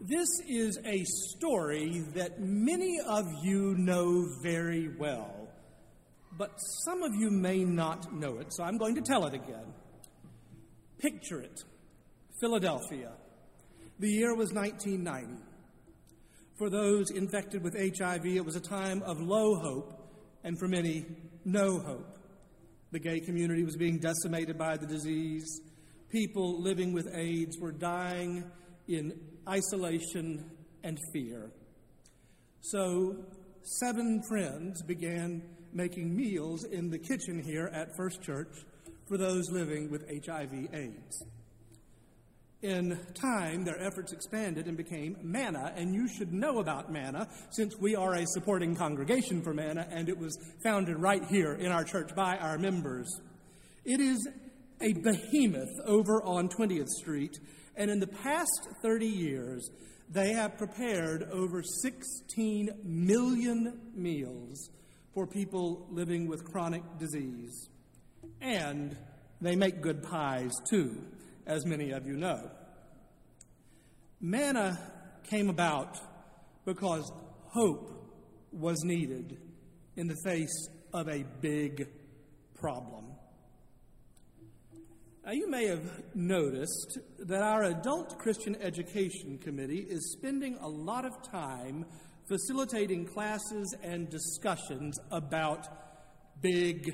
This 0.02 0.28
is 0.50 0.80
a 0.84 1.04
story 1.04 2.02
that 2.16 2.39
many 2.39 2.98
of 3.06 3.28
you 3.44 3.76
know 3.78 4.26
very 4.42 4.89
well, 4.98 5.48
but 6.39 6.58
some 6.86 7.04
of 7.04 7.13
you 7.13 7.30
may 7.30 7.63
not 7.63 8.16
know 8.16 8.39
it, 8.39 8.48
so 8.50 8.63
I'm 8.63 8.80
going 8.80 8.96
to 8.96 9.02
tell 9.02 9.28
it 9.28 9.36
again. 9.36 9.76
Picture 10.98 11.39
it 11.39 11.60
Philadelphia. 12.42 13.12
The 13.99 14.10
year 14.10 14.36
was 14.36 14.51
1990. 14.51 15.41
For 16.58 16.69
those 16.69 17.12
infected 17.12 17.63
with 17.63 17.75
HIV, 17.75 18.25
it 18.25 18.45
was 18.45 18.56
a 18.56 18.62
time 18.62 19.01
of 19.03 19.19
low 19.19 19.56
hope, 19.56 19.93
and 20.43 20.58
for 20.58 20.67
many, 20.67 21.06
no 21.45 21.79
hope. 21.79 22.17
The 22.91 22.99
gay 22.99 23.19
community 23.19 23.63
was 23.63 23.75
being 23.75 23.99
decimated 23.99 24.58
by 24.58 24.77
the 24.77 24.86
disease. 24.86 25.62
People 26.10 26.62
living 26.62 26.93
with 26.93 27.08
AIDS 27.13 27.58
were 27.60 27.71
dying 27.71 28.43
in 28.88 29.19
isolation 29.47 30.51
and 30.84 30.99
fear. 31.12 31.51
So, 32.62 33.15
seven 33.79 34.21
friends 34.27 34.82
began 34.84 35.41
making 35.71 36.15
meals 36.15 36.65
in 36.65 36.89
the 36.89 36.99
kitchen 36.99 37.41
here 37.43 37.69
at 37.73 37.95
First 37.95 38.21
Church 38.21 38.65
for 39.08 39.17
those 39.17 39.49
living 39.49 39.89
with 39.89 40.08
HIV/AIDS. 40.08 41.25
In 42.63 42.97
time, 43.13 43.65
their 43.65 43.78
efforts 43.78 44.13
expanded 44.13 44.69
and 44.69 44.78
became 44.78 45.17
Manna, 45.21 45.73
and 45.76 45.93
you 45.93 46.08
should 46.08 46.32
know 46.32 46.60
about 46.60 46.89
Manna 46.89 47.28
since 47.49 47.76
we 47.78 47.93
are 47.93 48.13
a 48.13 48.26
supporting 48.26 48.73
congregation 48.73 49.41
for 49.41 49.54
Manna, 49.54 49.86
and 49.91 50.08
it 50.08 50.17
was 50.17 50.38
founded 50.63 50.97
right 50.97 51.26
here 51.26 51.56
in 51.56 51.73
our 51.73 51.84
church 51.84 52.15
by 52.15 52.38
our 52.38 52.58
members. 52.58 53.19
It 53.84 53.99
is 53.99 54.26
a 54.82 54.93
behemoth 54.93 55.73
over 55.86 56.23
on 56.23 56.47
20th 56.47 56.88
Street, 56.88 57.38
and 57.76 57.91
in 57.91 57.99
the 57.99 58.08
past 58.08 58.69
30 58.82 59.08
years, 59.08 59.69
they 60.10 60.32
have 60.32 60.58
prepared 60.58 61.23
over 61.34 61.62
16 61.62 62.69
million 62.82 63.91
meals 63.93 64.69
for 65.13 65.28
people 65.28 65.86
living 65.91 66.30
with 66.30 66.45
chronic 66.45 66.84
disease. 66.97 67.67
And 68.39 68.95
they 69.41 69.58
make 69.58 69.82
good 69.82 70.02
pies 70.02 70.54
too 70.69 71.04
as 71.45 71.65
many 71.65 71.91
of 71.91 72.08
you 72.08 72.15
know. 72.15 72.49
Manna 74.21 74.79
came 75.23 75.49
about 75.49 75.99
because 76.65 77.12
hope 77.47 77.91
was 78.51 78.84
needed 78.84 79.38
in 79.95 80.08
the 80.08 80.15
face 80.23 80.69
of 80.93 81.08
a 81.10 81.23
big 81.41 81.88
problem. 82.56 83.06
Now, 85.25 85.32
you 85.32 85.49
may 85.49 85.67
have 85.67 86.15
noticed 86.15 86.99
that 87.19 87.41
our 87.41 87.63
Adult 87.63 88.19
Christian 88.19 88.58
Education 88.62 89.38
Committee 89.38 89.86
is 89.89 90.13
spending 90.17 90.58
a 90.58 90.67
lot 90.67 91.06
of 91.06 91.13
time 91.32 91.86
facilitating 92.27 93.06
classes 93.06 93.75
and 93.84 94.10
discussions 94.10 94.97
about 95.12 95.67
big 96.41 96.93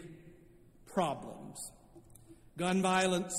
problems 0.85 1.57
gun 2.59 2.81
violence, 2.81 3.33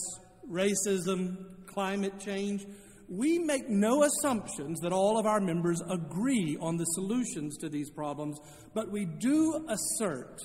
racism, 0.50 1.66
climate 1.66 2.18
change, 2.18 2.66
we 3.08 3.38
make 3.38 3.68
no 3.68 4.04
assumptions 4.04 4.80
that 4.80 4.92
all 4.92 5.18
of 5.18 5.26
our 5.26 5.40
members 5.40 5.80
agree 5.90 6.56
on 6.60 6.76
the 6.76 6.84
solutions 6.84 7.56
to 7.58 7.68
these 7.68 7.90
problems, 7.90 8.38
but 8.72 8.90
we 8.90 9.04
do 9.04 9.66
assert 9.68 10.40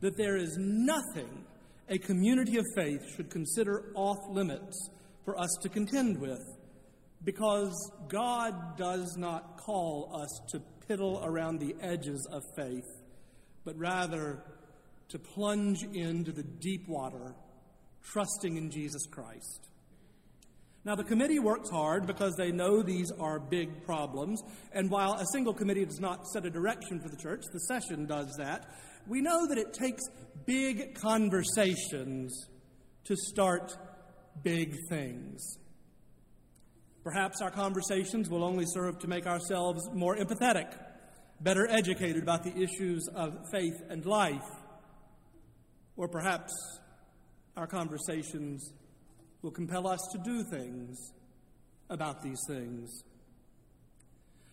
that 0.00 0.16
there 0.16 0.36
is 0.36 0.56
nothing 0.58 1.44
a 1.88 1.98
community 1.98 2.58
of 2.58 2.64
faith 2.74 3.00
should 3.14 3.30
consider 3.30 3.92
off 3.94 4.18
limits 4.30 4.90
for 5.24 5.38
us 5.38 5.56
to 5.62 5.68
contend 5.68 6.20
with, 6.20 6.42
because 7.24 7.72
God 8.08 8.76
does 8.76 9.16
not 9.16 9.56
call 9.58 10.10
us 10.20 10.40
to 10.50 10.62
piddle 10.88 11.24
around 11.24 11.58
the 11.58 11.74
edges 11.80 12.26
of 12.32 12.42
faith, 12.56 12.86
but 13.64 13.76
rather 13.76 14.42
to 15.08 15.18
plunge 15.18 15.82
into 15.94 16.32
the 16.32 16.42
deep 16.42 16.88
water, 16.88 17.34
trusting 18.12 18.56
in 18.56 18.70
Jesus 18.70 19.06
Christ. 19.06 19.68
Now, 20.84 20.94
the 20.94 21.04
committee 21.04 21.38
works 21.38 21.68
hard 21.68 22.06
because 22.06 22.34
they 22.36 22.50
know 22.50 22.82
these 22.82 23.10
are 23.20 23.38
big 23.38 23.84
problems, 23.84 24.42
and 24.72 24.90
while 24.90 25.14
a 25.14 25.26
single 25.32 25.52
committee 25.52 25.84
does 25.84 26.00
not 26.00 26.26
set 26.28 26.46
a 26.46 26.50
direction 26.50 27.00
for 27.00 27.08
the 27.08 27.16
church, 27.16 27.42
the 27.52 27.60
session 27.60 28.06
does 28.06 28.34
that. 28.38 28.70
We 29.06 29.20
know 29.20 29.46
that 29.48 29.58
it 29.58 29.74
takes 29.74 30.02
big 30.46 30.94
conversations 30.94 32.48
to 33.04 33.16
start 33.16 33.76
big 34.42 34.76
things. 34.88 35.58
Perhaps 37.04 37.40
our 37.40 37.50
conversations 37.50 38.28
will 38.28 38.44
only 38.44 38.64
serve 38.66 38.98
to 39.00 39.08
make 39.08 39.26
ourselves 39.26 39.88
more 39.92 40.16
empathetic, 40.16 40.72
better 41.40 41.66
educated 41.68 42.22
about 42.22 42.44
the 42.44 42.56
issues 42.56 43.06
of 43.14 43.34
faith 43.52 43.80
and 43.88 44.04
life. 44.06 44.48
Or 45.96 46.08
perhaps 46.08 46.52
our 47.58 47.66
conversations 47.66 48.72
will 49.42 49.50
compel 49.50 49.88
us 49.88 50.00
to 50.12 50.18
do 50.18 50.44
things 50.44 50.96
about 51.90 52.22
these 52.22 52.38
things. 52.46 53.02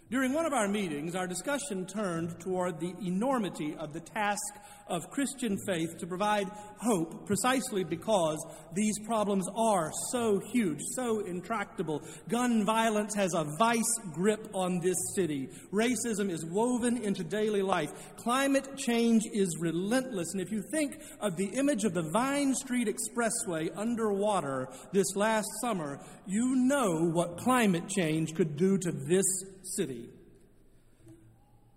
During 0.10 0.34
one 0.34 0.48
of 0.48 0.54
our 0.54 0.68
meetings, 0.68 1.14
our 1.16 1.28
discussion 1.28 1.86
turned 1.86 2.40
toward 2.40 2.80
the 2.80 2.96
enormity 3.04 3.76
of 3.78 3.94
the 3.94 4.00
task 4.00 4.42
of 4.88 5.10
Christian 5.10 5.58
faith 5.66 5.98
to 5.98 6.08
provide 6.08 6.48
hope 6.80 7.26
precisely 7.26 7.84
because 7.84 8.46
these 8.74 8.98
problems 9.00 9.48
are 9.56 9.92
so 10.12 10.40
huge, 10.40 10.80
so 10.96 11.22
intractable. 11.22 12.04
Gun 12.30 12.66
violence 12.66 13.16
has 13.16 13.34
a 13.34 13.46
vice 13.58 14.00
grip 14.14 14.48
on 14.54 14.80
this 14.80 14.98
city. 15.16 15.50
Racism 15.74 16.30
is 16.30 16.46
woven 16.46 16.98
into 16.98 17.24
daily 17.24 17.62
life. 17.62 17.92
Climate 18.18 18.78
change 18.78 19.24
is 19.34 19.58
relentless. 19.60 20.34
And 20.34 20.42
if 20.42 20.52
you 20.52 20.62
think 20.72 21.00
of 21.20 21.36
the 21.36 21.48
image 21.58 21.84
of 21.84 21.94
the 21.94 22.10
Vine 22.12 22.54
Street 22.54 22.88
Expressway 22.88 23.72
underwater 23.76 24.70
this 24.92 25.16
last 25.16 25.48
summer, 25.62 26.00
you 26.28 26.56
know 26.56 27.10
what 27.10 27.38
climate 27.38 27.88
change 27.88 28.36
could 28.36 28.56
do 28.56 28.78
to 28.78 28.92
this 28.92 29.26
city. 29.64 30.10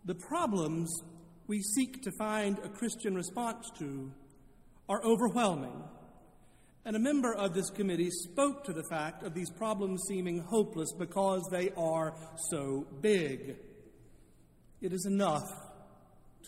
The 0.05 0.15
problems 0.15 0.91
we 1.49 1.63
seek 1.63 2.03
to 2.03 2.13
find 2.13 2.59
a 2.59 2.69
Christian 2.69 3.15
response 3.15 3.71
to 3.79 4.13
are 4.89 5.03
overwhelming. 5.03 5.83
And 6.85 6.95
a 6.95 6.99
member 6.99 7.35
of 7.35 7.55
this 7.55 7.71
committee 7.71 8.11
spoke 8.11 8.65
to 8.65 8.73
the 8.73 8.85
fact 8.85 9.23
of 9.23 9.35
these 9.35 9.51
problems 9.51 10.05
seeming 10.07 10.41
hopeless 10.41 10.93
because 10.93 11.43
they 11.51 11.71
are 11.77 12.15
so 12.51 12.87
big. 13.01 13.57
It 14.81 14.93
is 14.93 15.07
enough 15.07 15.51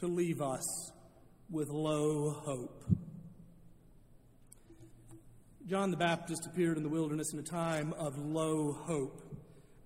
to 0.01 0.07
leave 0.07 0.41
us 0.41 0.93
with 1.51 1.69
low 1.69 2.31
hope. 2.31 2.85
John 5.67 5.91
the 5.91 5.97
Baptist 5.97 6.47
appeared 6.47 6.77
in 6.77 6.83
the 6.83 6.89
wilderness 6.89 7.33
in 7.33 7.39
a 7.39 7.43
time 7.43 7.95
of 7.95 8.19
low 8.19 8.73
hope. 8.73 9.40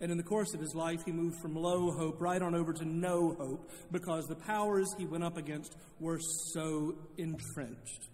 And 0.04 0.10
in 0.10 0.18
the 0.18 0.22
course 0.22 0.52
of 0.52 0.60
his 0.60 0.74
life, 0.74 1.00
he 1.06 1.12
moved 1.12 1.40
from 1.40 1.54
low 1.54 1.90
hope 1.90 2.20
right 2.20 2.42
on 2.42 2.54
over 2.54 2.74
to 2.74 2.84
no 2.84 3.34
hope 3.38 3.70
because 3.90 4.26
the 4.26 4.34
powers 4.34 4.86
he 4.98 5.06
went 5.06 5.24
up 5.24 5.38
against 5.38 5.78
were 5.98 6.18
so 6.52 6.94
entrenched. 7.16 8.10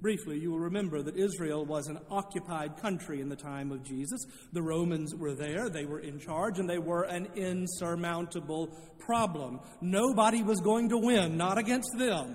Briefly, 0.00 0.36
you 0.36 0.50
will 0.50 0.58
remember 0.58 1.02
that 1.02 1.16
Israel 1.16 1.64
was 1.64 1.86
an 1.86 2.00
occupied 2.10 2.78
country 2.78 3.20
in 3.20 3.28
the 3.28 3.36
time 3.36 3.70
of 3.70 3.84
Jesus. 3.84 4.20
The 4.52 4.62
Romans 4.62 5.14
were 5.14 5.36
there, 5.36 5.68
they 5.68 5.84
were 5.84 6.00
in 6.00 6.18
charge, 6.18 6.58
and 6.58 6.68
they 6.68 6.78
were 6.78 7.04
an 7.04 7.28
insurmountable 7.36 8.76
problem. 8.98 9.60
Nobody 9.80 10.42
was 10.42 10.58
going 10.58 10.88
to 10.88 10.98
win, 10.98 11.36
not 11.36 11.56
against 11.56 11.96
them. 11.96 12.34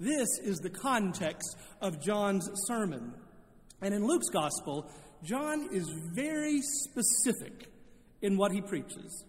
This 0.00 0.26
is 0.42 0.58
the 0.58 0.70
context 0.70 1.56
of 1.80 2.02
John's 2.02 2.50
sermon. 2.66 3.14
And 3.80 3.94
in 3.94 4.04
Luke's 4.04 4.30
gospel, 4.30 4.90
John 5.22 5.68
is 5.72 5.88
very 6.12 6.60
specific 6.60 7.68
in 8.24 8.38
what 8.38 8.52
he 8.52 8.62
preaches. 8.62 9.24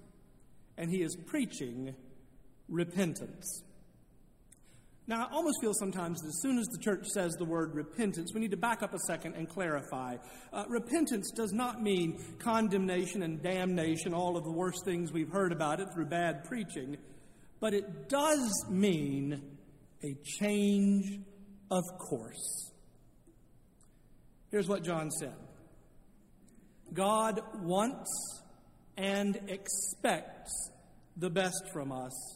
And 0.78 0.90
he 0.90 1.02
is 1.02 1.18
preaching 1.28 1.94
repentance. 2.70 3.64
Now, 5.06 5.28
I 5.28 5.34
almost 5.34 5.58
feel 5.62 5.74
sometimes 5.74 6.22
that 6.22 6.30
as 6.30 6.42
soon 6.42 6.58
as 6.58 6.66
the 6.68 6.80
church 6.82 7.06
says 7.14 7.34
the 7.34 7.46
word 7.46 7.76
repentance, 7.76 8.34
we 8.34 8.40
need 8.40 8.52
to 8.52 8.58
back 8.58 8.82
up 8.82 8.94
a 8.94 9.00
second 9.06 9.36
and 9.36 9.50
clarify. 9.50 10.16
Uh, 10.52 10.64
repentance 10.70 11.30
does 11.36 11.52
not 11.52 11.84
mean 11.84 12.18
condemnation 12.40 13.22
and 13.22 13.44
damnation, 13.44 14.14
all 14.14 14.38
of 14.38 14.46
the 14.46 14.52
worst 14.52 14.84
things 14.86 15.12
we've 15.12 15.30
heard 15.30 15.52
about 15.52 15.82
it 15.82 15.90
through 15.94 16.06
bad 16.06 16.46
preaching, 16.46 16.98
but 17.60 17.74
it 17.74 18.10
does 18.10 18.66
mean 18.70 19.42
a 20.04 20.16
change 20.40 21.20
of 21.70 21.84
course. 22.00 22.72
Here's 24.52 24.70
what 24.70 24.84
John 24.84 25.12
said 25.12 25.36
God 26.94 27.42
wants 27.62 28.45
and 28.98 29.40
expects 29.48 30.72
the 31.18 31.30
best 31.30 31.64
from 31.72 31.92
us 31.92 32.36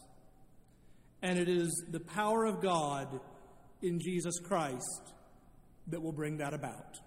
and 1.21 1.37
it 1.37 1.49
is 1.49 1.83
the 1.89 1.99
power 1.99 2.45
of 2.45 2.61
God 2.61 3.19
in 3.81 3.99
Jesus 3.99 4.39
Christ 4.39 5.13
that 5.87 6.01
will 6.01 6.11
bring 6.11 6.37
that 6.37 6.53
about. 6.53 6.99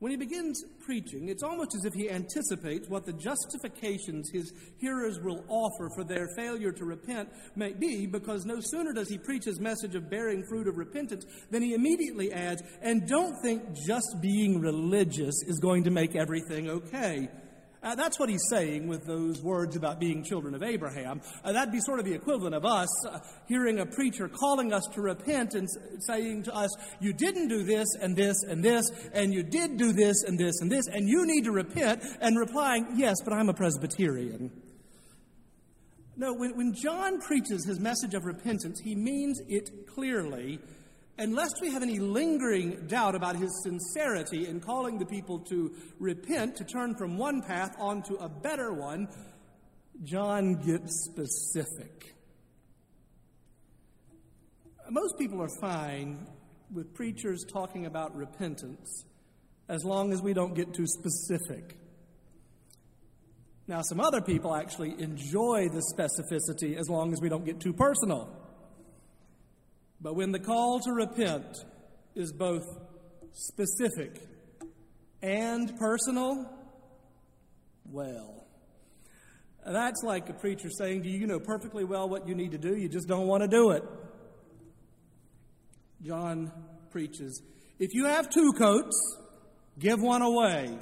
When 0.00 0.10
he 0.10 0.18
begins 0.18 0.62
preaching, 0.84 1.28
it's 1.28 1.42
almost 1.42 1.74
as 1.74 1.86
if 1.86 1.94
he 1.94 2.10
anticipates 2.10 2.90
what 2.90 3.06
the 3.06 3.14
justifications 3.14 4.28
his 4.30 4.52
hearers 4.78 5.18
will 5.22 5.44
offer 5.48 5.88
for 5.94 6.04
their 6.04 6.28
failure 6.36 6.72
to 6.72 6.84
repent 6.84 7.30
may 7.56 7.72
be, 7.72 8.06
because 8.06 8.44
no 8.44 8.56
sooner 8.60 8.92
does 8.92 9.08
he 9.08 9.16
preach 9.16 9.44
his 9.44 9.60
message 9.60 9.94
of 9.94 10.10
bearing 10.10 10.44
fruit 10.46 10.68
of 10.68 10.76
repentance 10.76 11.24
than 11.50 11.62
he 11.62 11.72
immediately 11.72 12.32
adds, 12.32 12.62
and 12.82 13.08
don't 13.08 13.40
think 13.40 13.62
just 13.86 14.16
being 14.20 14.60
religious 14.60 15.34
is 15.46 15.58
going 15.58 15.84
to 15.84 15.90
make 15.90 16.14
everything 16.16 16.68
okay. 16.68 17.30
Uh, 17.84 17.94
that's 17.94 18.18
what 18.18 18.30
he's 18.30 18.46
saying 18.48 18.88
with 18.88 19.04
those 19.04 19.42
words 19.42 19.76
about 19.76 20.00
being 20.00 20.24
children 20.24 20.54
of 20.54 20.62
Abraham. 20.62 21.20
Uh, 21.44 21.52
that'd 21.52 21.70
be 21.70 21.80
sort 21.80 21.98
of 21.98 22.06
the 22.06 22.14
equivalent 22.14 22.54
of 22.54 22.64
us 22.64 22.88
uh, 23.06 23.18
hearing 23.46 23.78
a 23.78 23.84
preacher 23.84 24.26
calling 24.26 24.72
us 24.72 24.84
to 24.94 25.02
repent 25.02 25.52
and 25.54 25.68
saying 26.00 26.42
to 26.44 26.54
us, 26.54 26.70
You 26.98 27.12
didn't 27.12 27.48
do 27.48 27.62
this 27.62 27.86
and 28.00 28.16
this 28.16 28.42
and 28.48 28.64
this, 28.64 28.90
and 29.12 29.34
you 29.34 29.42
did 29.42 29.76
do 29.76 29.92
this 29.92 30.22
and 30.22 30.38
this 30.38 30.62
and 30.62 30.72
this, 30.72 30.86
and 30.86 31.06
you 31.06 31.26
need 31.26 31.44
to 31.44 31.52
repent, 31.52 32.02
and 32.22 32.38
replying, 32.38 32.86
Yes, 32.96 33.16
but 33.22 33.34
I'm 33.34 33.50
a 33.50 33.54
Presbyterian. 33.54 34.50
No, 36.16 36.32
when, 36.32 36.56
when 36.56 36.74
John 36.74 37.20
preaches 37.20 37.66
his 37.66 37.80
message 37.80 38.14
of 38.14 38.24
repentance, 38.24 38.80
he 38.80 38.94
means 38.94 39.40
it 39.46 39.88
clearly 39.88 40.58
and 41.16 41.34
lest 41.34 41.60
we 41.60 41.70
have 41.70 41.82
any 41.82 41.98
lingering 41.98 42.86
doubt 42.86 43.14
about 43.14 43.36
his 43.36 43.62
sincerity 43.62 44.46
in 44.46 44.60
calling 44.60 44.98
the 44.98 45.06
people 45.06 45.38
to 45.38 45.72
repent, 45.98 46.56
to 46.56 46.64
turn 46.64 46.94
from 46.96 47.16
one 47.16 47.40
path 47.42 47.74
onto 47.78 48.16
a 48.16 48.28
better 48.28 48.72
one, 48.72 49.08
John 50.02 50.54
gets 50.54 51.04
specific. 51.04 52.14
Most 54.90 55.16
people 55.18 55.40
are 55.40 55.60
fine 55.60 56.26
with 56.72 56.92
preachers 56.94 57.44
talking 57.50 57.86
about 57.86 58.14
repentance 58.16 59.04
as 59.68 59.84
long 59.84 60.12
as 60.12 60.20
we 60.20 60.34
don't 60.34 60.54
get 60.54 60.74
too 60.74 60.86
specific. 60.86 61.78
Now, 63.66 63.80
some 63.82 64.00
other 64.00 64.20
people 64.20 64.54
actually 64.54 64.94
enjoy 65.00 65.68
the 65.70 65.82
specificity 65.96 66.76
as 66.76 66.90
long 66.90 67.12
as 67.14 67.20
we 67.22 67.30
don't 67.30 67.46
get 67.46 67.60
too 67.60 67.72
personal. 67.72 68.43
But 70.00 70.16
when 70.16 70.32
the 70.32 70.38
call 70.38 70.80
to 70.80 70.92
repent 70.92 71.64
is 72.14 72.32
both 72.32 72.64
specific 73.32 74.20
and 75.22 75.76
personal, 75.78 76.50
well, 77.90 78.46
that's 79.66 80.02
like 80.02 80.28
a 80.28 80.34
preacher 80.34 80.68
saying 80.70 81.02
to 81.04 81.08
you, 81.08 81.20
you 81.20 81.26
know 81.26 81.40
perfectly 81.40 81.84
well 81.84 82.08
what 82.08 82.28
you 82.28 82.34
need 82.34 82.52
to 82.52 82.58
do, 82.58 82.76
you 82.76 82.88
just 82.88 83.08
don't 83.08 83.26
want 83.26 83.42
to 83.42 83.48
do 83.48 83.70
it. 83.70 83.82
John 86.02 86.52
preaches 86.90 87.40
if 87.78 87.92
you 87.92 88.04
have 88.04 88.30
two 88.30 88.52
coats, 88.52 89.18
give 89.78 90.00
one 90.00 90.22
away. 90.22 90.78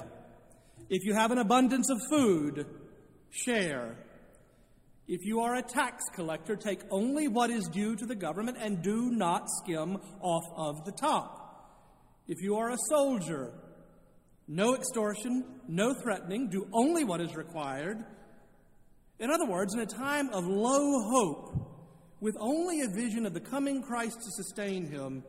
If 0.89 1.03
you 1.05 1.13
have 1.13 1.31
an 1.31 1.39
abundance 1.39 1.89
of 1.89 1.99
food, 2.09 2.67
share. 3.31 3.97
If 5.07 5.25
you 5.25 5.41
are 5.41 5.55
a 5.55 5.61
tax 5.61 6.05
collector, 6.13 6.55
take 6.55 6.79
only 6.89 7.27
what 7.27 7.49
is 7.49 7.67
due 7.67 7.95
to 7.97 8.05
the 8.05 8.15
government 8.15 8.57
and 8.59 8.81
do 8.81 9.11
not 9.11 9.49
skim 9.49 9.97
off 10.21 10.45
of 10.55 10.85
the 10.85 10.93
top. 10.93 11.43
If 12.27 12.41
you 12.41 12.55
are 12.55 12.71
a 12.71 12.77
soldier, 12.89 13.51
no 14.47 14.75
extortion, 14.75 15.43
no 15.67 15.93
threatening, 15.93 16.49
do 16.49 16.67
only 16.71 17.03
what 17.03 17.19
is 17.19 17.35
required. 17.35 18.03
In 19.19 19.29
other 19.29 19.45
words, 19.45 19.73
in 19.73 19.81
a 19.81 19.85
time 19.85 20.29
of 20.29 20.45
low 20.45 21.01
hope, 21.11 21.73
with 22.21 22.37
only 22.39 22.79
a 22.81 22.87
vision 22.87 23.25
of 23.25 23.33
the 23.33 23.41
coming 23.41 23.83
Christ 23.83 24.15
to 24.15 24.31
sustain 24.43 24.89
him, 24.89 25.23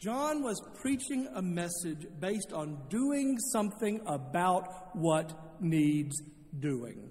John 0.00 0.42
was 0.42 0.60
preaching 0.80 1.28
a 1.34 1.42
message 1.42 2.06
based 2.18 2.52
on 2.52 2.78
doing 2.88 3.38
something 3.52 4.00
about 4.06 4.96
what 4.96 5.32
needs 5.60 6.20
doing. 6.58 7.09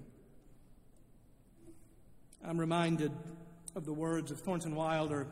I'm 2.46 2.58
reminded 2.58 3.12
of 3.76 3.84
the 3.84 3.92
words 3.92 4.30
of 4.30 4.40
Thornton 4.40 4.74
Wilder 4.74 5.26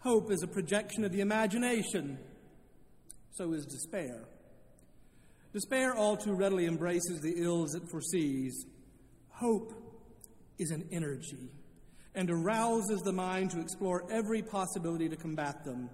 Hope 0.00 0.30
is 0.30 0.44
a 0.44 0.46
projection 0.46 1.04
of 1.04 1.10
the 1.10 1.20
imagination, 1.20 2.18
so 3.32 3.52
is 3.52 3.66
despair. 3.66 4.24
Despair 5.52 5.92
all 5.92 6.16
too 6.16 6.34
readily 6.34 6.66
embraces 6.66 7.20
the 7.20 7.34
ills 7.36 7.74
it 7.74 7.82
foresees. 7.90 8.64
Hope 9.30 9.72
is 10.56 10.70
an 10.70 10.88
energy 10.92 11.50
and 12.14 12.30
arouses 12.30 13.00
the 13.02 13.12
mind 13.12 13.50
to 13.50 13.60
explore 13.60 14.04
every 14.10 14.40
possibility 14.40 15.08
to 15.08 15.16
combat 15.16 15.64
them. 15.64 15.90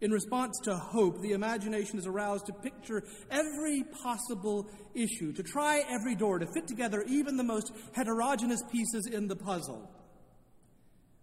In 0.00 0.10
response 0.10 0.58
to 0.64 0.74
hope, 0.76 1.20
the 1.20 1.32
imagination 1.32 1.98
is 1.98 2.06
aroused 2.06 2.46
to 2.46 2.52
picture 2.54 3.02
every 3.30 3.84
possible 4.02 4.66
issue, 4.94 5.32
to 5.34 5.42
try 5.42 5.84
every 5.90 6.14
door, 6.14 6.38
to 6.38 6.46
fit 6.54 6.66
together 6.66 7.04
even 7.06 7.36
the 7.36 7.44
most 7.44 7.70
heterogeneous 7.92 8.62
pieces 8.72 9.06
in 9.12 9.28
the 9.28 9.36
puzzle. 9.36 9.90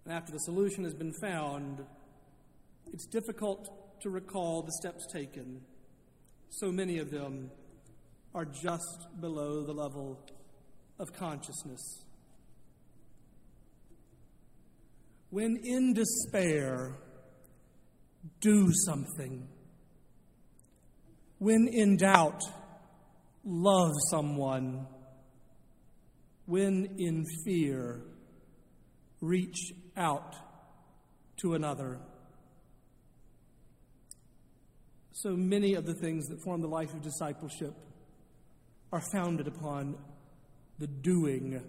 And 0.06 0.14
after 0.14 0.32
the 0.32 0.40
solution 0.40 0.84
has 0.84 0.94
been 0.94 1.14
found, 1.20 1.84
it's 2.94 3.08
difficult 3.08 4.00
to 4.02 4.10
recall 4.12 4.62
the 4.62 4.72
steps 4.74 5.06
taken. 5.12 5.60
So 6.50 6.72
many 6.72 7.00
of 7.00 7.10
them 7.10 7.50
are 8.36 8.46
just 8.46 9.08
below 9.20 9.64
the 9.64 9.74
level 9.74 10.20
of 11.00 11.12
consciousness. 11.14 12.04
When 15.32 15.60
in 15.64 15.94
despair, 15.94 16.96
do 18.40 18.70
something. 18.86 19.48
When 21.40 21.68
in 21.68 21.98
doubt, 21.98 22.42
love 23.44 23.92
someone. 24.10 24.88
When 26.46 26.96
in 26.98 27.26
fear, 27.46 28.02
reach 29.22 29.74
out 29.96 30.36
to 31.42 31.54
another. 31.54 32.00
So 35.12 35.32
many 35.36 35.74
of 35.74 35.86
the 35.86 35.96
things 35.96 36.28
that 36.28 36.42
form 36.44 36.62
the 36.62 36.68
life 36.68 36.94
of 36.94 37.02
discipleship 37.02 37.74
are 38.92 39.02
founded 39.12 39.48
upon 39.48 39.98
the 40.80 40.88
doing 40.88 41.62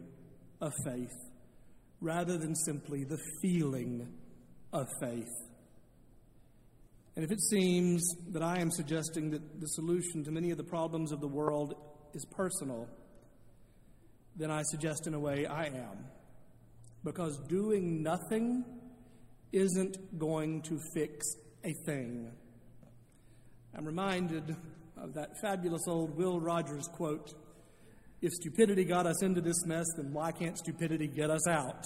of 0.61 0.73
faith 0.85 1.17
rather 2.01 2.39
than 2.39 2.55
simply 2.55 3.05
the 3.05 3.19
feeling 3.43 4.09
of 4.73 4.87
faith. 5.01 5.48
And 7.19 7.25
if 7.25 7.33
it 7.33 7.43
seems 7.43 8.15
that 8.31 8.45
I 8.45 8.61
am 8.61 8.71
suggesting 8.71 9.33
that 9.33 9.61
the 9.61 9.67
solution 9.67 10.23
to 10.23 10.31
many 10.31 10.53
of 10.53 10.57
the 10.57 10.63
problems 10.63 11.11
of 11.11 11.21
the 11.21 11.27
world 11.27 11.75
is 12.15 12.25
personal, 12.27 12.89
then 14.37 14.53
I 14.53 14.63
suggest 14.63 15.09
in 15.09 15.15
a 15.15 15.19
way 15.19 15.45
I 15.45 15.65
am. 15.65 16.05
Because 17.03 17.37
doing 17.49 18.05
nothing 18.05 18.65
isn't 19.51 20.17
going 20.17 20.63
to 20.63 20.79
fix 20.95 21.27
a 21.65 21.73
thing. 21.87 22.31
I'm 23.77 23.85
reminded 23.85 24.55
of 24.97 25.15
that 25.15 25.31
fabulous 25.43 25.89
old 25.89 26.17
Will 26.17 26.39
Rogers 26.39 26.87
quote 26.87 27.35
If 28.23 28.31
stupidity 28.35 28.85
got 28.85 29.07
us 29.07 29.25
into 29.25 29.41
this 29.41 29.67
mess, 29.67 29.87
then 29.97 30.13
why 30.13 30.31
can't 30.31 30.57
stupidity 30.57 31.09
get 31.09 31.31
us 31.31 31.49
out? 31.49 31.85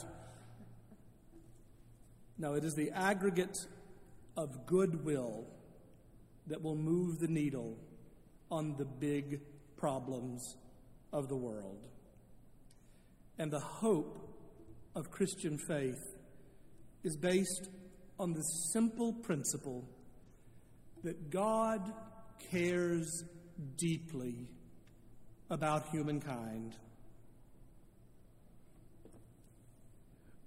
No, 2.36 2.52
it 2.52 2.64
is 2.64 2.74
the 2.74 2.90
aggregate 2.90 3.56
of 4.36 4.66
goodwill 4.66 5.46
that 6.46 6.62
will 6.62 6.76
move 6.76 7.18
the 7.18 7.28
needle 7.28 7.76
on 8.50 8.74
the 8.76 8.84
big 8.84 9.40
problems 9.76 10.56
of 11.12 11.28
the 11.28 11.36
world. 11.36 11.88
And 13.38 13.50
the 13.50 13.60
hope 13.60 14.28
of 14.94 15.10
Christian 15.10 15.58
faith 15.66 16.00
is 17.02 17.16
based 17.16 17.68
on 18.18 18.32
the 18.32 18.42
simple 18.72 19.12
principle 19.12 19.84
that 21.02 21.30
God 21.30 21.92
cares 22.50 23.24
deeply 23.76 24.48
about 25.50 25.88
humankind. 25.88 26.76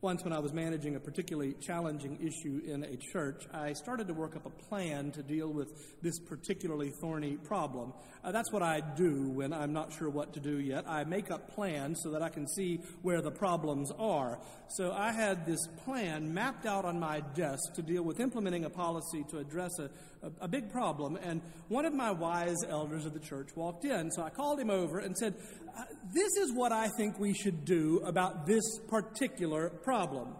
Once, 0.05 0.23
when 0.23 0.33
I 0.33 0.37
was 0.37 0.53
managing 0.53 0.95
a 0.95 0.99
particularly 0.99 1.55
challenging 1.59 2.15
issue 2.21 2.61
in 2.63 2.83
a 2.83 2.95
church, 2.95 3.47
I 3.51 3.73
started 3.73 4.07
to 4.07 4.13
work 4.13 4.35
up 4.35 4.45
a 4.45 4.51
plan 4.51 5.09
to 5.13 5.23
deal 5.23 5.51
with 5.51 5.67
this 6.03 6.19
particularly 6.19 6.91
thorny 7.01 7.37
problem. 7.37 7.91
Uh, 8.23 8.31
that's 8.31 8.51
what 8.51 8.61
I 8.61 8.81
do 8.81 9.31
when 9.31 9.51
I'm 9.51 9.73
not 9.73 9.91
sure 9.91 10.11
what 10.11 10.31
to 10.35 10.39
do 10.39 10.59
yet. 10.59 10.87
I 10.87 11.05
make 11.05 11.31
up 11.31 11.55
plans 11.55 12.01
so 12.03 12.11
that 12.11 12.21
I 12.21 12.29
can 12.29 12.47
see 12.47 12.81
where 13.01 13.23
the 13.23 13.31
problems 13.31 13.91
are. 13.97 14.37
So 14.69 14.91
I 14.91 15.11
had 15.11 15.43
this 15.43 15.65
plan 15.85 16.31
mapped 16.31 16.67
out 16.67 16.85
on 16.85 16.99
my 16.99 17.21
desk 17.33 17.73
to 17.73 17.81
deal 17.81 18.03
with 18.03 18.19
implementing 18.19 18.65
a 18.65 18.69
policy 18.69 19.25
to 19.31 19.39
address 19.39 19.71
a, 19.79 19.89
a, 20.25 20.45
a 20.45 20.47
big 20.47 20.71
problem. 20.71 21.17
And 21.21 21.41
one 21.67 21.85
of 21.85 21.93
my 21.93 22.11
wise 22.11 22.57
elders 22.67 23.05
of 23.05 23.13
the 23.13 23.19
church 23.19 23.49
walked 23.55 23.85
in. 23.85 24.11
So 24.11 24.23
I 24.23 24.29
called 24.29 24.59
him 24.59 24.69
over 24.69 24.99
and 24.99 25.15
said, 25.17 25.35
uh, 25.77 25.83
This 26.13 26.35
is 26.37 26.53
what 26.53 26.71
I 26.71 26.89
think 26.97 27.19
we 27.19 27.33
should 27.33 27.65
do 27.65 28.01
about 28.05 28.45
this 28.45 28.63
particular 28.89 29.69
problem. 29.69 30.35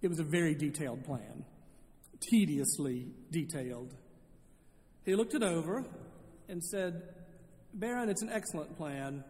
It 0.00 0.08
was 0.08 0.18
a 0.18 0.24
very 0.24 0.54
detailed 0.54 1.04
plan, 1.04 1.44
tediously 2.20 3.06
detailed. 3.30 3.94
He 5.04 5.14
looked 5.14 5.34
it 5.34 5.42
over 5.42 5.84
and 6.48 6.62
said, 6.62 7.02
Baron, 7.74 8.08
it's 8.08 8.22
an 8.22 8.30
excellent 8.30 8.76
plan, 8.76 9.24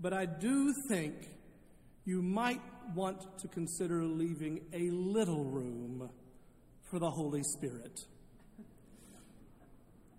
but 0.00 0.12
I 0.12 0.26
do 0.26 0.74
think 0.88 1.14
you 2.04 2.20
might 2.20 2.60
want 2.94 3.38
to 3.38 3.48
consider 3.48 4.02
leaving 4.04 4.60
a 4.72 4.90
little 4.90 5.44
room 5.44 6.10
for 6.90 6.98
the 6.98 7.10
Holy 7.10 7.42
Spirit. 7.42 8.00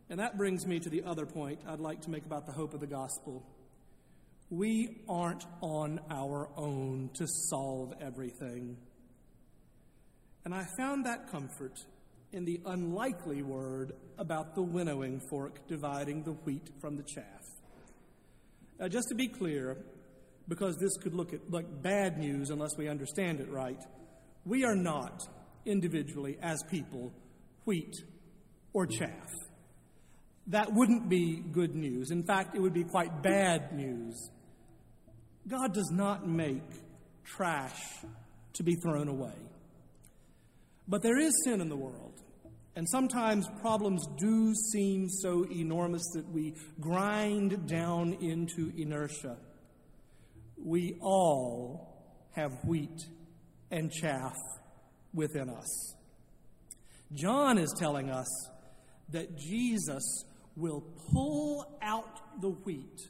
And 0.10 0.20
that 0.20 0.38
brings 0.38 0.66
me 0.66 0.80
to 0.80 0.90
the 0.90 1.04
other 1.04 1.26
point 1.26 1.60
I'd 1.68 1.80
like 1.80 2.02
to 2.02 2.10
make 2.10 2.26
about 2.26 2.46
the 2.46 2.52
hope 2.52 2.74
of 2.74 2.80
the 2.80 2.88
gospel. 2.88 3.46
We 4.50 5.04
aren't 5.08 5.46
on 5.62 6.00
our 6.10 6.50
own 6.58 7.10
to 7.14 7.26
solve 7.28 7.94
everything. 8.02 8.78
And 10.44 10.54
I 10.54 10.66
found 10.78 11.06
that 11.06 11.30
comfort 11.32 11.78
in 12.34 12.46
the 12.46 12.60
unlikely 12.66 13.44
word 13.44 13.94
about 14.18 14.56
the 14.56 14.62
winnowing 14.62 15.22
fork 15.30 15.68
dividing 15.68 16.24
the 16.24 16.32
wheat 16.32 16.70
from 16.80 16.98
the 16.98 17.04
chaff. 17.04 17.26
Now, 18.80 18.88
just 18.88 19.08
to 19.10 19.16
be 19.16 19.28
clear, 19.28 19.78
because 20.48 20.76
this 20.78 20.98
could 20.98 21.14
look 21.14 21.34
at, 21.34 21.50
like 21.50 21.82
bad 21.82 22.18
news 22.18 22.50
unless 22.50 22.72
we 22.78 22.88
understand 22.88 23.40
it 23.40 23.50
right, 23.50 23.80
we 24.46 24.66
are 24.66 24.76
not 24.76 25.22
individually, 25.65 26.38
as 26.41 26.64
people, 26.70 27.12
wheat 27.66 27.95
or 28.74 28.86
chaff. 28.86 29.28
That 30.47 30.74
wouldn't 30.74 31.09
be 31.09 31.43
good 31.51 31.76
news. 31.76 32.12
In 32.12 32.24
fact, 32.24 32.55
it 32.55 32.62
would 32.62 32.74
be 32.74 32.84
quite 32.84 33.22
bad 33.22 33.74
news. 33.74 34.30
God 35.47 35.74
does 35.74 35.89
not 35.91 36.28
make 36.28 36.64
trash 37.24 37.80
to 38.53 38.64
be 38.64 38.76
thrown 38.76 39.07
away. 39.07 39.36
But 40.88 41.03
there 41.03 41.18
is 41.18 41.32
sin 41.43 41.62
in 41.62 41.70
the 41.70 41.78
world. 41.78 42.14
And 42.76 42.88
sometimes 42.89 43.47
problems 43.62 44.05
do 44.18 44.53
seem 44.72 45.09
so 45.09 45.45
enormous 45.51 46.03
that 46.14 46.28
we 46.30 46.55
grind 46.80 47.68
down 47.68 48.14
into 48.22 48.72
inertia. 48.78 49.38
We 50.57 50.97
all 51.01 51.91
have 52.34 52.51
wheat 52.66 53.07
and 53.72 53.91
chaff 53.91 54.36
within 55.14 55.49
us. 55.49 55.95
John 57.14 57.57
is 57.57 57.74
telling 57.78 58.09
us 58.09 58.28
that 59.09 59.38
Jesus 59.38 60.26
will 60.55 60.84
pull 61.12 61.66
out 61.82 62.41
the 62.41 62.49
wheat 62.49 63.01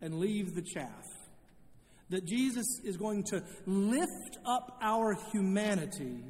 and 0.00 0.18
leave 0.18 0.54
the 0.54 0.62
chaff. 0.62 1.04
That 2.10 2.24
Jesus 2.24 2.66
is 2.84 2.96
going 2.96 3.24
to 3.30 3.42
lift 3.66 4.38
up 4.44 4.78
our 4.80 5.16
humanity 5.32 6.22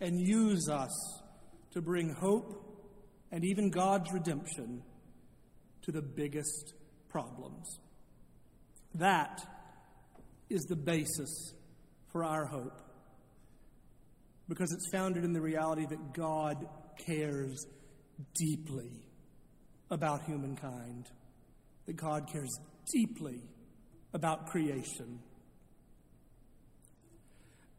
and 0.00 0.18
use 0.18 0.68
us 0.70 1.22
to 1.72 1.82
bring 1.82 2.14
hope 2.14 2.60
and 3.30 3.44
even 3.44 3.70
God's 3.70 4.10
redemption 4.12 4.82
to 5.82 5.92
the 5.92 6.00
biggest 6.00 6.72
problems. 7.10 7.80
That 8.94 9.42
is 10.48 10.62
the 10.62 10.76
basis 10.76 11.52
for 12.10 12.24
our 12.24 12.46
hope 12.46 12.83
because 14.48 14.72
it's 14.72 14.88
founded 14.90 15.24
in 15.24 15.32
the 15.32 15.40
reality 15.40 15.86
that 15.86 16.12
God 16.12 16.66
cares 16.98 17.66
deeply 18.34 18.90
about 19.90 20.22
humankind, 20.24 21.08
that 21.86 21.96
God 21.96 22.28
cares 22.30 22.58
deeply 22.92 23.40
about 24.12 24.46
creation. 24.46 25.18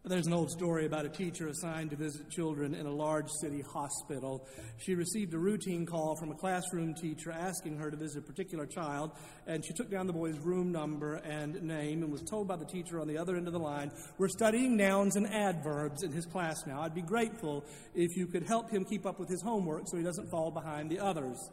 There's 0.08 0.28
an 0.28 0.34
old 0.34 0.52
story 0.52 0.86
about 0.86 1.08
a 1.08 1.10
teacher 1.10 1.48
assigned 1.48 1.90
to 1.90 1.96
visit 1.96 2.30
children 2.30 2.76
in 2.76 2.86
a 2.86 2.92
large 2.92 3.28
city 3.42 3.62
hospital. 3.62 4.48
She 4.78 4.94
received 4.94 5.34
a 5.34 5.40
routine 5.40 5.88
call 5.88 6.16
from 6.16 6.30
a 6.30 6.36
classroom 6.36 6.94
teacher 6.94 7.32
asking 7.32 7.78
her 7.78 7.90
to 7.90 7.98
visit 7.98 8.20
a 8.20 8.22
particular 8.22 8.68
child, 8.68 9.14
and 9.48 9.66
she 9.66 9.74
took 9.74 9.90
down 9.90 10.06
the 10.06 10.14
boy's 10.14 10.38
room 10.38 10.72
number 10.72 11.16
and 11.16 11.60
name 11.64 12.04
and 12.04 12.12
was 12.12 12.22
told 12.22 12.48
by 12.48 12.56
the 12.56 12.66
teacher 12.66 13.00
on 13.00 13.08
the 13.08 13.18
other 13.18 13.36
end 13.36 13.48
of 13.48 13.54
the 13.54 13.60
line, 13.60 13.92
We're 14.20 14.28
studying 14.28 14.78
nouns 14.78 15.16
and 15.16 15.26
adverbs 15.26 16.04
in 16.04 16.12
his 16.12 16.28
class 16.28 16.68
now. 16.68 16.84
I'd 16.84 16.94
be 16.94 17.02
grateful 17.02 17.66
if 17.96 18.16
you 18.16 18.28
could 18.28 18.44
help 18.44 18.70
him 18.70 18.86
keep 18.86 19.08
up 19.08 19.20
with 19.20 19.28
his 19.28 19.42
homework 19.42 19.88
so 19.88 19.98
he 19.98 20.04
doesn't 20.04 20.30
fall 20.30 20.52
behind 20.52 20.92
the 20.92 21.00
others. 21.00 21.50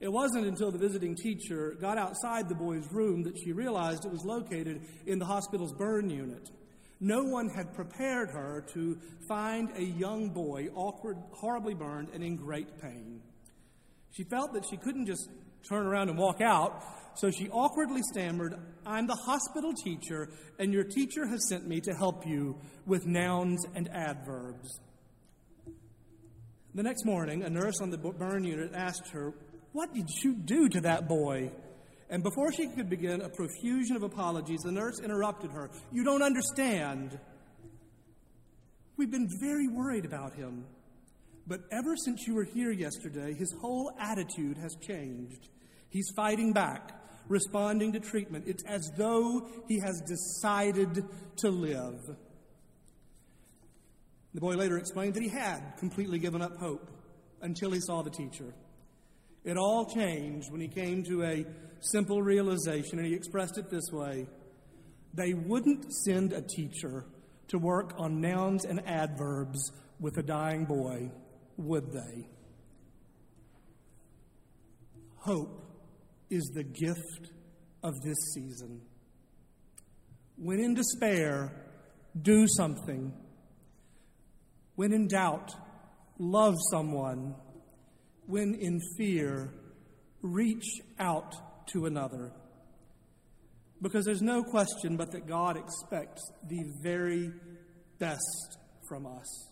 It 0.00 0.12
wasn't 0.12 0.44
until 0.44 0.70
the 0.70 0.76
visiting 0.76 1.14
teacher 1.14 1.76
got 1.80 1.96
outside 1.96 2.50
the 2.50 2.54
boy's 2.54 2.92
room 2.92 3.22
that 3.22 3.38
she 3.38 3.52
realized 3.52 4.04
it 4.04 4.12
was 4.12 4.26
located 4.26 4.82
in 5.06 5.18
the 5.18 5.24
hospital's 5.24 5.72
burn 5.72 6.10
unit. 6.10 6.50
No 7.00 7.24
one 7.24 7.48
had 7.48 7.74
prepared 7.74 8.30
her 8.30 8.64
to 8.74 8.98
find 9.26 9.70
a 9.76 9.82
young 9.82 10.28
boy 10.30 10.68
awkward, 10.74 11.16
horribly 11.32 11.74
burned 11.74 12.08
and 12.12 12.22
in 12.22 12.36
great 12.36 12.80
pain. 12.80 13.22
She 14.12 14.24
felt 14.24 14.52
that 14.52 14.66
she 14.68 14.76
couldn't 14.76 15.06
just 15.06 15.28
turn 15.68 15.86
around 15.86 16.10
and 16.10 16.18
walk 16.18 16.40
out, 16.40 16.82
so 17.14 17.30
she 17.30 17.48
awkwardly 17.48 18.02
stammered, 18.12 18.54
I'm 18.84 19.06
the 19.06 19.18
hospital 19.26 19.72
teacher, 19.72 20.28
and 20.58 20.72
your 20.72 20.84
teacher 20.84 21.26
has 21.26 21.48
sent 21.48 21.66
me 21.66 21.80
to 21.82 21.94
help 21.94 22.26
you 22.26 22.58
with 22.86 23.06
nouns 23.06 23.64
and 23.74 23.88
adverbs. 23.90 24.80
The 26.74 26.82
next 26.82 27.04
morning, 27.04 27.42
a 27.42 27.50
nurse 27.50 27.80
on 27.80 27.90
the 27.90 27.98
burn 27.98 28.44
unit 28.44 28.72
asked 28.74 29.08
her, 29.12 29.32
what 29.72 29.94
did 29.94 30.08
you 30.22 30.34
do 30.34 30.68
to 30.68 30.80
that 30.82 31.08
boy? 31.08 31.50
And 32.10 32.24
before 32.24 32.52
she 32.52 32.66
could 32.66 32.90
begin 32.90 33.20
a 33.20 33.28
profusion 33.28 33.94
of 33.94 34.02
apologies, 34.02 34.60
the 34.62 34.72
nurse 34.72 34.98
interrupted 34.98 35.52
her. 35.52 35.70
You 35.92 36.02
don't 36.02 36.22
understand. 36.22 37.18
We've 38.96 39.10
been 39.10 39.28
very 39.40 39.68
worried 39.68 40.04
about 40.04 40.34
him. 40.34 40.66
But 41.46 41.60
ever 41.70 41.96
since 41.96 42.26
you 42.26 42.34
were 42.34 42.44
here 42.44 42.72
yesterday, 42.72 43.32
his 43.34 43.54
whole 43.60 43.92
attitude 43.98 44.58
has 44.58 44.74
changed. 44.76 45.48
He's 45.88 46.10
fighting 46.16 46.52
back, 46.52 46.92
responding 47.28 47.92
to 47.92 48.00
treatment. 48.00 48.44
It's 48.48 48.64
as 48.64 48.90
though 48.96 49.48
he 49.68 49.78
has 49.78 50.02
decided 50.06 51.04
to 51.38 51.48
live. 51.48 52.00
The 54.34 54.40
boy 54.40 54.54
later 54.54 54.78
explained 54.78 55.14
that 55.14 55.22
he 55.22 55.28
had 55.28 55.60
completely 55.78 56.18
given 56.18 56.42
up 56.42 56.56
hope 56.58 56.90
until 57.40 57.70
he 57.70 57.80
saw 57.80 58.02
the 58.02 58.10
teacher. 58.10 58.52
It 59.44 59.56
all 59.56 59.86
changed 59.86 60.50
when 60.50 60.60
he 60.60 60.68
came 60.68 61.02
to 61.04 61.22
a 61.24 61.46
simple 61.80 62.22
realization, 62.22 62.98
and 62.98 63.06
he 63.06 63.14
expressed 63.14 63.58
it 63.58 63.70
this 63.70 63.90
way 63.92 64.26
They 65.14 65.34
wouldn't 65.34 65.92
send 66.04 66.32
a 66.32 66.42
teacher 66.42 67.06
to 67.48 67.58
work 67.58 67.94
on 67.96 68.20
nouns 68.20 68.64
and 68.64 68.86
adverbs 68.86 69.72
with 69.98 70.16
a 70.18 70.22
dying 70.22 70.64
boy, 70.64 71.10
would 71.56 71.92
they? 71.92 72.28
Hope 75.16 75.62
is 76.30 76.50
the 76.54 76.62
gift 76.62 77.32
of 77.82 78.00
this 78.02 78.16
season. 78.34 78.80
When 80.36 80.60
in 80.60 80.74
despair, 80.74 81.52
do 82.22 82.46
something. 82.56 83.12
When 84.76 84.92
in 84.92 85.08
doubt, 85.08 85.52
love 86.18 86.54
someone, 86.70 87.34
when 88.30 88.54
in 88.54 88.80
fear, 88.96 89.52
reach 90.22 90.80
out 90.98 91.34
to 91.68 91.86
another. 91.86 92.32
Because 93.82 94.04
there's 94.04 94.22
no 94.22 94.42
question 94.42 94.96
but 94.96 95.12
that 95.12 95.26
God 95.26 95.56
expects 95.56 96.22
the 96.48 96.64
very 96.82 97.32
best 97.98 98.58
from 98.88 99.06
us. 99.06 99.48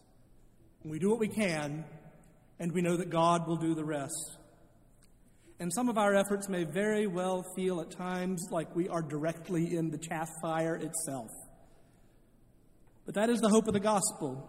We 0.85 0.99
do 0.99 1.11
what 1.11 1.19
we 1.19 1.29
can, 1.29 1.85
and 2.59 2.73
we 2.73 2.83
know 2.83 2.97
that 2.97 3.11
God 3.11 3.47
will 3.47 3.57
do 3.57 3.75
the 3.75 3.85
rest. 3.85 4.39
And 5.61 5.73
some 5.73 5.89
of 5.89 5.99
our 5.99 6.15
efforts 6.15 6.49
may 6.49 6.65
very 6.65 7.07
well 7.07 7.45
feel 7.57 7.81
at 7.81 7.91
times 7.91 8.47
like 8.51 8.75
we 8.77 8.89
are 8.89 9.03
directly 9.03 9.77
in 9.77 9.91
the 9.91 9.99
chaff 9.99 10.29
fire 10.41 10.77
itself. 10.77 11.31
But 13.07 13.17
that 13.17 13.29
is 13.29 13.41
the 13.41 13.49
hope 13.49 13.67
of 13.67 13.75
the 13.75 13.81
gospel 13.81 14.49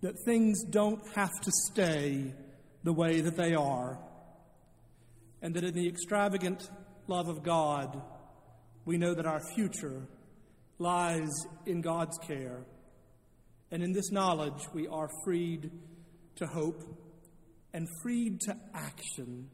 that 0.00 0.14
things 0.24 0.62
don't 0.64 1.00
have 1.14 1.32
to 1.42 1.50
stay 1.70 2.32
the 2.86 2.92
way 2.92 3.20
that 3.20 3.36
they 3.36 3.52
are, 3.52 3.98
and 5.42 5.54
that 5.54 5.64
in 5.64 5.74
the 5.74 5.88
extravagant 5.88 6.70
love 7.08 7.26
of 7.26 7.42
God, 7.42 8.00
we 8.84 8.96
know 8.96 9.12
that 9.12 9.26
our 9.26 9.40
future 9.56 10.06
lies 10.78 11.32
in 11.66 11.80
God's 11.80 12.16
care. 12.18 12.64
And 13.72 13.82
in 13.82 13.92
this 13.92 14.12
knowledge, 14.12 14.68
we 14.72 14.86
are 14.86 15.08
freed 15.24 15.72
to 16.36 16.46
hope 16.46 16.80
and 17.74 17.88
freed 18.04 18.40
to 18.42 18.56
action 18.72 19.50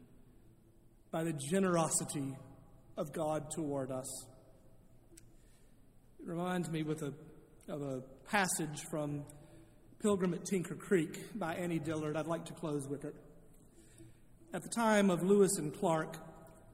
by 1.09 1.23
the 1.23 1.33
generosity 1.33 2.35
of 2.97 3.11
God 3.13 3.49
toward 3.49 3.89
us. 3.89 4.25
It 6.19 6.27
reminds 6.27 6.69
me 6.69 6.83
with 6.83 7.01
a, 7.01 7.13
of 7.67 7.81
a 7.81 8.03
passage 8.29 8.83
from 8.91 9.23
Pilgrim 10.03 10.35
at 10.35 10.45
Tinker 10.45 10.75
Creek 10.75 11.39
by 11.39 11.55
Annie 11.55 11.79
Dillard. 11.79 12.15
I'd 12.15 12.27
like 12.27 12.45
to 12.45 12.53
close 12.53 12.87
with 12.87 13.05
it. 13.05 13.15
At 14.55 14.61
the 14.61 14.69
time 14.69 15.09
of 15.09 15.23
Lewis 15.23 15.57
and 15.57 15.73
Clark, 15.73 16.15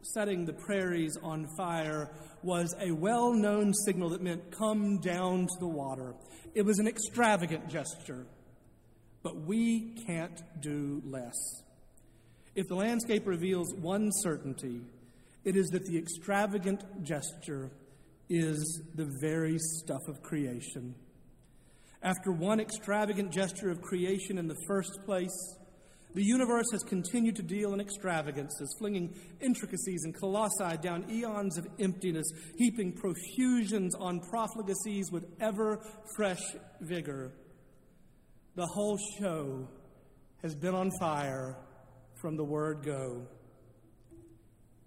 setting 0.01 0.43
the 0.43 0.51
prairies 0.51 1.17
on 1.23 1.47
fire 1.55 2.09
was 2.43 2.75
a 2.77 2.91
well 2.91 3.33
known 3.33 3.73
signal 3.73 4.09
that 4.09 4.21
meant 4.21 4.51
come 4.51 4.99
down 4.99 5.47
to 5.47 5.59
the 5.61 5.67
water. 5.67 6.13
It 6.53 6.63
was 6.63 6.79
an 6.79 6.89
extravagant 6.89 7.69
gesture, 7.69 8.25
but 9.23 9.45
we 9.45 9.95
can't 10.05 10.41
do 10.59 11.01
less. 11.05 11.37
If 12.53 12.67
the 12.67 12.75
landscape 12.75 13.25
reveals 13.25 13.73
one 13.75 14.09
certainty, 14.11 14.81
it 15.45 15.55
is 15.55 15.67
that 15.67 15.85
the 15.85 15.97
extravagant 15.97 16.83
gesture 17.05 17.71
is 18.27 18.81
the 18.95 19.09
very 19.21 19.57
stuff 19.57 20.01
of 20.09 20.21
creation. 20.21 20.95
After 22.03 22.33
one 22.33 22.59
extravagant 22.59 23.31
gesture 23.31 23.69
of 23.69 23.81
creation 23.81 24.37
in 24.37 24.49
the 24.49 24.61
first 24.67 24.99
place, 25.05 25.55
the 26.15 26.23
universe 26.23 26.65
has 26.71 26.81
continued 26.81 27.35
to 27.35 27.43
deal 27.43 27.73
in 27.73 27.79
extravagances, 27.79 28.75
flinging 28.79 29.13
intricacies 29.41 30.03
and 30.05 30.15
colossi 30.15 30.75
down 30.81 31.05
eons 31.09 31.57
of 31.57 31.67
emptiness, 31.79 32.25
heaping 32.57 32.93
profusions 32.93 33.93
on 33.93 34.19
profligacies 34.19 35.11
with 35.11 35.25
ever 35.39 35.79
fresh 36.15 36.41
vigor. 36.81 37.31
The 38.55 38.65
whole 38.65 38.97
show 39.19 39.67
has 40.41 40.55
been 40.55 40.73
on 40.73 40.89
fire 40.99 41.55
from 42.19 42.35
the 42.37 42.43
word 42.43 42.83
go. 42.83 43.27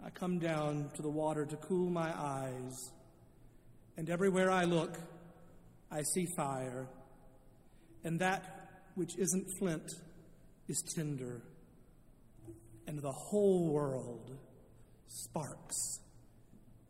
I 0.04 0.10
come 0.10 0.40
down 0.40 0.90
to 0.96 1.02
the 1.02 1.10
water 1.10 1.46
to 1.46 1.56
cool 1.56 1.88
my 1.88 2.10
eyes, 2.10 2.74
and 3.96 4.10
everywhere 4.10 4.50
I 4.50 4.64
look, 4.64 4.98
I 5.88 6.02
see 6.02 6.26
fire, 6.36 6.88
and 8.02 8.18
that 8.18 8.88
which 8.96 9.16
isn't 9.16 9.46
flint 9.60 9.88
is 10.72 10.82
tinder, 10.94 11.42
and 12.86 12.98
the 12.98 13.12
whole 13.12 13.70
world 13.70 14.38
sparks 15.06 16.00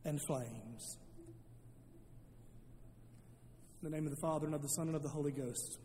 and 0.04 0.22
flames. 0.22 0.98
In 3.82 3.90
the 3.90 3.96
name 3.96 4.06
of 4.06 4.12
the 4.12 4.20
Father, 4.20 4.46
and 4.46 4.54
of 4.54 4.62
the 4.62 4.68
Son, 4.68 4.86
and 4.86 4.94
of 4.94 5.02
the 5.02 5.08
Holy 5.08 5.32
Ghost. 5.32 5.78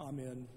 Amen. 0.00 0.48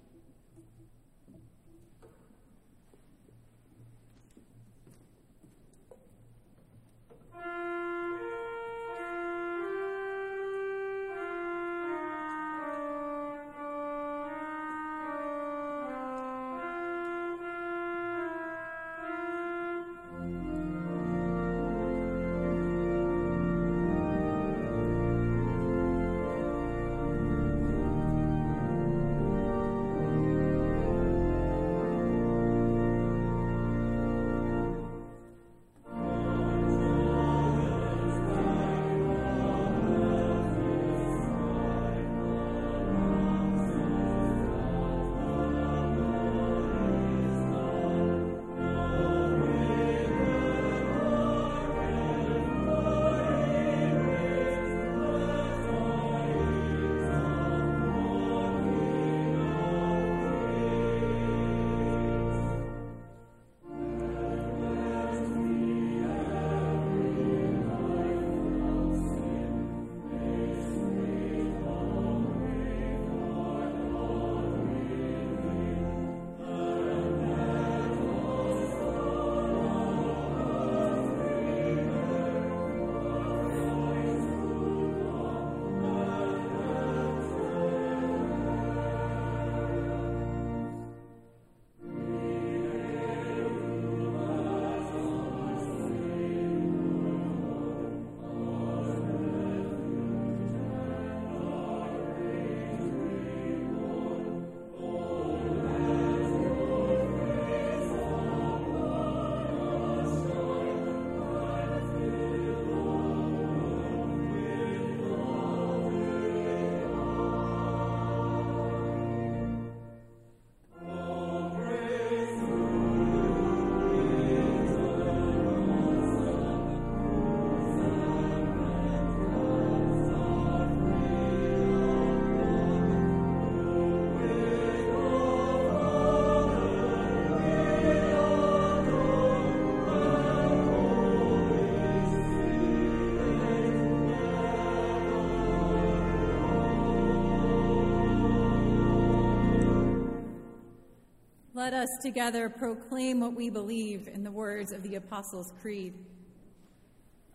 Let 151.66 151.74
us 151.74 151.88
together 152.00 152.48
proclaim 152.48 153.18
what 153.18 153.34
we 153.34 153.50
believe 153.50 154.06
in 154.06 154.22
the 154.22 154.30
words 154.30 154.70
of 154.70 154.84
the 154.84 154.94
Apostles' 154.94 155.52
Creed. 155.60 155.94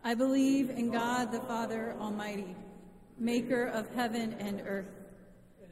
I 0.05 0.13
believe 0.15 0.69
in 0.69 0.89
God 0.89 1.33
the 1.33 1.41
Father 1.41 1.97
Almighty, 1.99 2.55
maker 3.19 3.65
of 3.65 3.93
heaven 3.93 4.37
and 4.39 4.63
earth, 4.65 4.87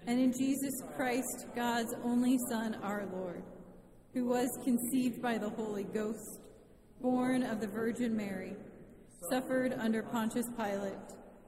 and 0.08 0.20
in 0.20 0.34
Jesus 0.34 0.74
Christ, 0.98 1.46
God's 1.56 1.96
only 2.04 2.38
Son, 2.50 2.76
our 2.84 3.08
Lord, 3.14 3.44
who 4.14 4.26
was 4.26 4.50
conceived 4.66 5.22
by 5.22 5.38
the 5.38 5.52
Holy 5.52 5.86
Ghost, 5.86 6.42
born 7.02 7.44
of 7.44 7.62
the 7.62 7.68
Virgin 7.68 8.14
Mary, 8.14 8.58
suffered 9.32 9.74
under 9.80 10.04
Pontius 10.04 10.48
Pilate, 10.58 10.98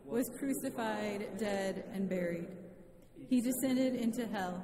was 0.05 0.31
crucified, 0.39 1.37
dead, 1.37 1.83
and 1.93 2.07
buried. 2.07 2.47
He 3.29 3.41
descended 3.41 3.95
into 3.95 4.25
hell. 4.27 4.63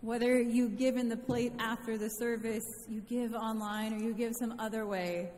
Whether 0.00 0.40
you 0.40 0.68
give 0.68 0.96
in 0.96 1.08
the 1.08 1.16
plate 1.16 1.52
after 1.58 1.98
the 1.98 2.08
service, 2.08 2.64
you 2.88 3.00
give 3.00 3.34
online, 3.34 3.94
or 3.94 3.98
you 3.98 4.14
give 4.14 4.32
some 4.38 4.54
other 4.60 4.86
way, 4.86 5.30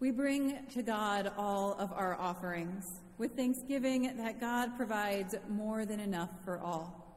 we 0.00 0.10
bring 0.10 0.66
to 0.74 0.82
God 0.82 1.32
all 1.38 1.72
of 1.78 1.92
our 1.92 2.14
offerings 2.20 2.84
with 3.16 3.34
thanksgiving 3.34 4.14
that 4.18 4.38
God 4.38 4.76
provides 4.76 5.34
more 5.48 5.86
than 5.86 6.00
enough 6.00 6.28
for 6.44 6.58
all. 6.60 7.16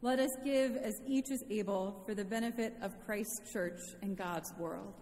Let 0.00 0.18
us 0.18 0.30
give 0.42 0.74
as 0.76 0.94
each 1.06 1.30
is 1.30 1.44
able 1.50 2.02
for 2.06 2.14
the 2.14 2.24
benefit 2.24 2.74
of 2.80 2.98
Christ's 3.04 3.52
church 3.52 3.80
and 4.00 4.16
God's 4.16 4.54
world. 4.58 4.94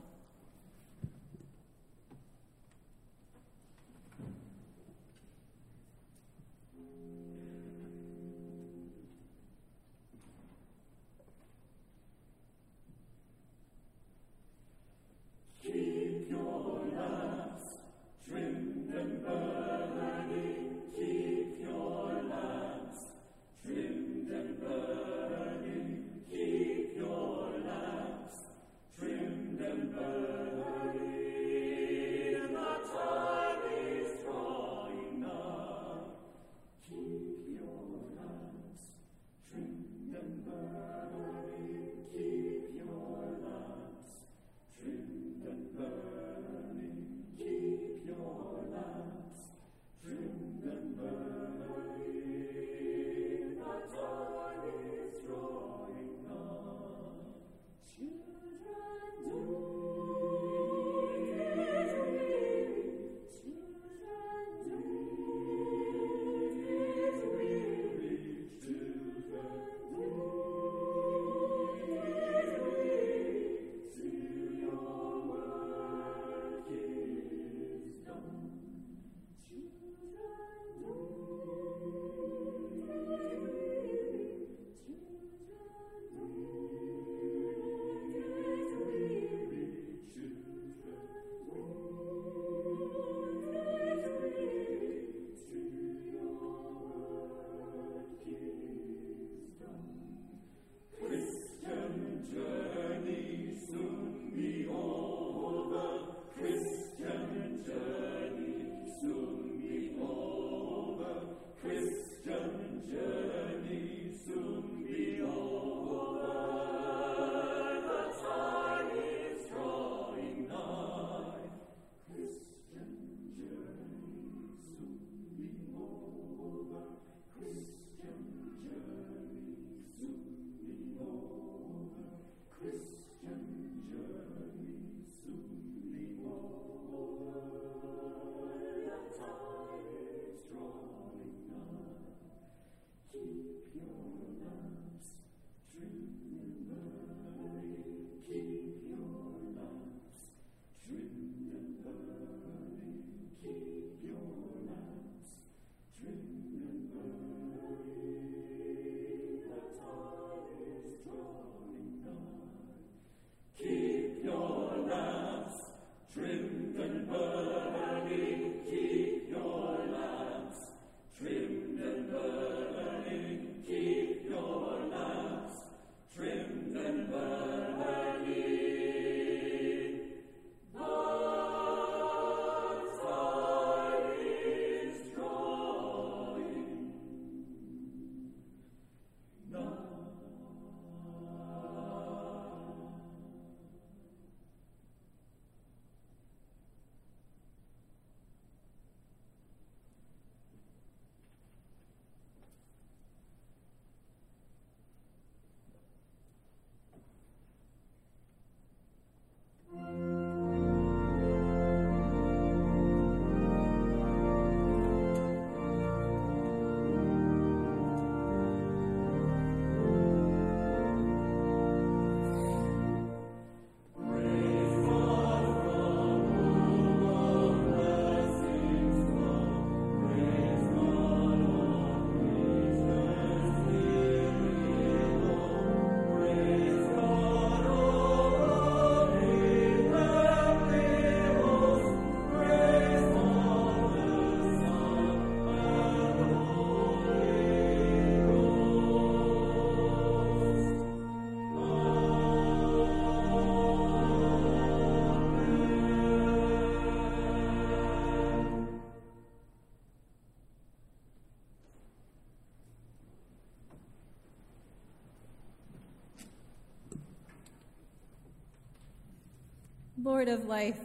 Lord 270.19 270.29
of 270.31 270.47
life, 270.47 270.81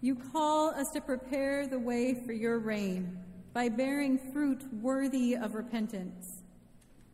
you 0.00 0.14
call 0.14 0.70
us 0.70 0.86
to 0.94 1.00
prepare 1.00 1.66
the 1.66 1.80
way 1.80 2.22
for 2.24 2.32
your 2.32 2.60
reign 2.60 3.18
by 3.52 3.68
bearing 3.68 4.16
fruit 4.32 4.62
worthy 4.80 5.34
of 5.34 5.56
repentance. 5.56 6.40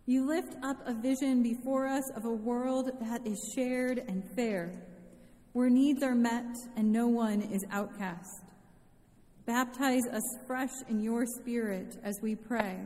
You 0.05 0.29
lift 0.29 0.55
up 0.63 0.77
a 0.85 0.93
vision 0.93 1.43
before 1.43 1.87
us 1.87 2.05
of 2.15 2.27
a 2.27 2.31
world 2.31 2.91
that 3.01 3.27
is 3.27 3.53
shared 3.55 4.05
and 4.07 4.23
fair, 4.37 4.71
where 5.55 5.71
needs 5.71 6.03
are 6.03 6.15
met 6.15 6.45
and 6.77 6.93
no 6.93 7.09
one 7.09 7.41
is 7.41 7.65
outcast. 7.71 8.43
Baptize 9.47 10.07
us 10.13 10.37
fresh 10.47 10.75
in 10.91 11.01
your 11.01 11.25
spirit 11.25 11.97
as 12.05 12.19
we 12.21 12.35
pray. 12.35 12.77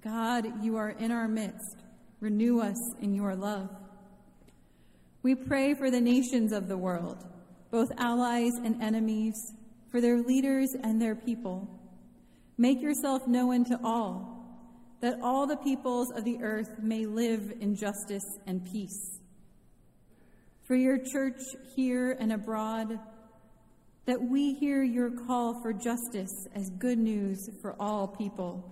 God, 0.00 0.46
you 0.62 0.76
are 0.76 0.90
in 0.90 1.10
our 1.10 1.26
midst. 1.26 1.78
Renew 2.20 2.60
us 2.60 2.78
in 3.00 3.16
your 3.16 3.34
love. 3.34 3.68
We 5.24 5.36
pray 5.36 5.74
for 5.74 5.88
the 5.88 6.00
nations 6.00 6.52
of 6.52 6.66
the 6.66 6.76
world, 6.76 7.24
both 7.72 7.90
allies 7.96 8.52
and 8.62 8.80
enemies, 8.82 9.34
for 9.90 10.00
their 10.00 10.20
leaders 10.22 10.76
and 10.84 11.00
their 11.00 11.14
people. 11.14 11.68
Make 12.58 12.80
yourself 12.80 13.26
known 13.26 13.64
to 13.64 13.80
all 13.82 14.38
that 15.00 15.18
all 15.22 15.46
the 15.46 15.56
peoples 15.56 16.12
of 16.12 16.24
the 16.24 16.38
earth 16.42 16.78
may 16.80 17.06
live 17.06 17.52
in 17.60 17.74
justice 17.74 18.38
and 18.46 18.64
peace. 18.64 19.18
For 20.64 20.76
your 20.76 20.98
church 20.98 21.40
here 21.74 22.16
and 22.20 22.32
abroad, 22.32 23.00
that 24.06 24.20
we 24.20 24.54
hear 24.54 24.82
your 24.82 25.10
call 25.26 25.60
for 25.60 25.72
justice 25.72 26.46
as 26.54 26.70
good 26.78 26.98
news 26.98 27.48
for 27.60 27.74
all 27.80 28.06
people. 28.06 28.70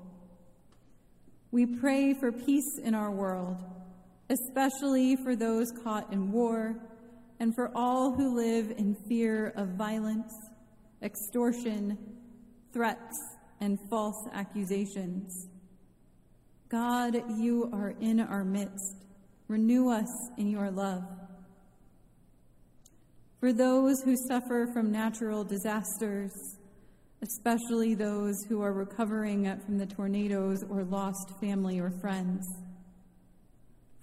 We 1.51 1.67
pray 1.67 2.15
for 2.15 2.31
peace 2.31 2.79
in 2.83 2.95
our 2.95 3.11
world, 3.11 3.57
especially 4.29 5.17
for 5.17 5.35
those 5.35 5.73
caught 5.83 6.13
in 6.13 6.31
war 6.33 6.77
and 7.41 7.55
for 7.55 7.73
all 7.75 8.13
who 8.13 8.37
live 8.37 8.71
in 8.77 8.95
fear 9.09 9.55
of 9.57 9.69
violence, 9.71 10.33
extortion, 11.03 11.97
threats, 12.71 13.19
and 13.61 13.79
false 13.89 14.29
accusations. 14.35 15.49
God, 16.69 17.17
you 17.39 17.71
are 17.73 17.95
in 17.99 18.21
our 18.21 18.45
midst. 18.45 19.07
Renew 19.49 19.89
us 19.89 20.09
in 20.37 20.51
your 20.51 20.71
love. 20.71 21.03
For 23.41 23.55
those 23.55 24.03
who 24.03 24.17
suffer 24.29 24.69
from 24.73 24.93
natural 24.93 25.43
disasters, 25.43 26.31
especially 27.23 27.95
those 27.95 28.45
who 28.49 28.61
are 28.61 28.75
recovering 28.75 29.51
from 29.65 29.79
the 29.79 29.87
tornadoes 29.87 30.63
or 30.69 30.85
lost 30.85 31.33
family 31.41 31.81
or 31.81 31.91
friends. 31.91 32.47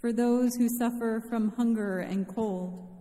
For 0.02 0.12
those 0.12 0.56
who 0.56 0.68
suffer 0.80 1.24
from 1.30 1.52
hunger 1.56 2.00
and 2.00 2.28
cold, 2.28 2.97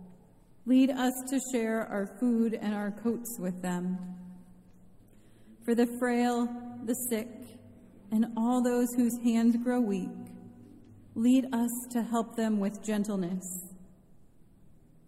lead 0.67 0.91
us 0.91 1.13
to 1.29 1.39
share 1.53 1.87
our 1.87 2.05
food 2.19 2.53
and 2.53 2.73
our 2.73 2.91
coats 2.91 3.37
with 3.39 3.61
them. 3.61 3.97
For 5.63 5.73
the 5.73 5.87
frail, 5.97 6.45
the 6.83 6.93
sick, 7.09 7.29
and 8.11 8.25
all 8.35 8.61
those 8.61 8.93
whose 8.93 9.17
hands 9.23 9.55
grow 9.63 9.79
weak, 9.79 10.09
lead 11.15 11.45
us 11.53 11.71
to 11.91 12.03
help 12.03 12.35
them 12.35 12.59
with 12.59 12.83
gentleness. 12.83 13.45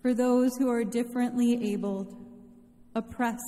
For 0.02 0.14
those 0.14 0.56
who 0.56 0.70
are 0.70 0.86
differently 0.86 1.74
abled, 1.74 2.16
oppressed, 2.96 3.44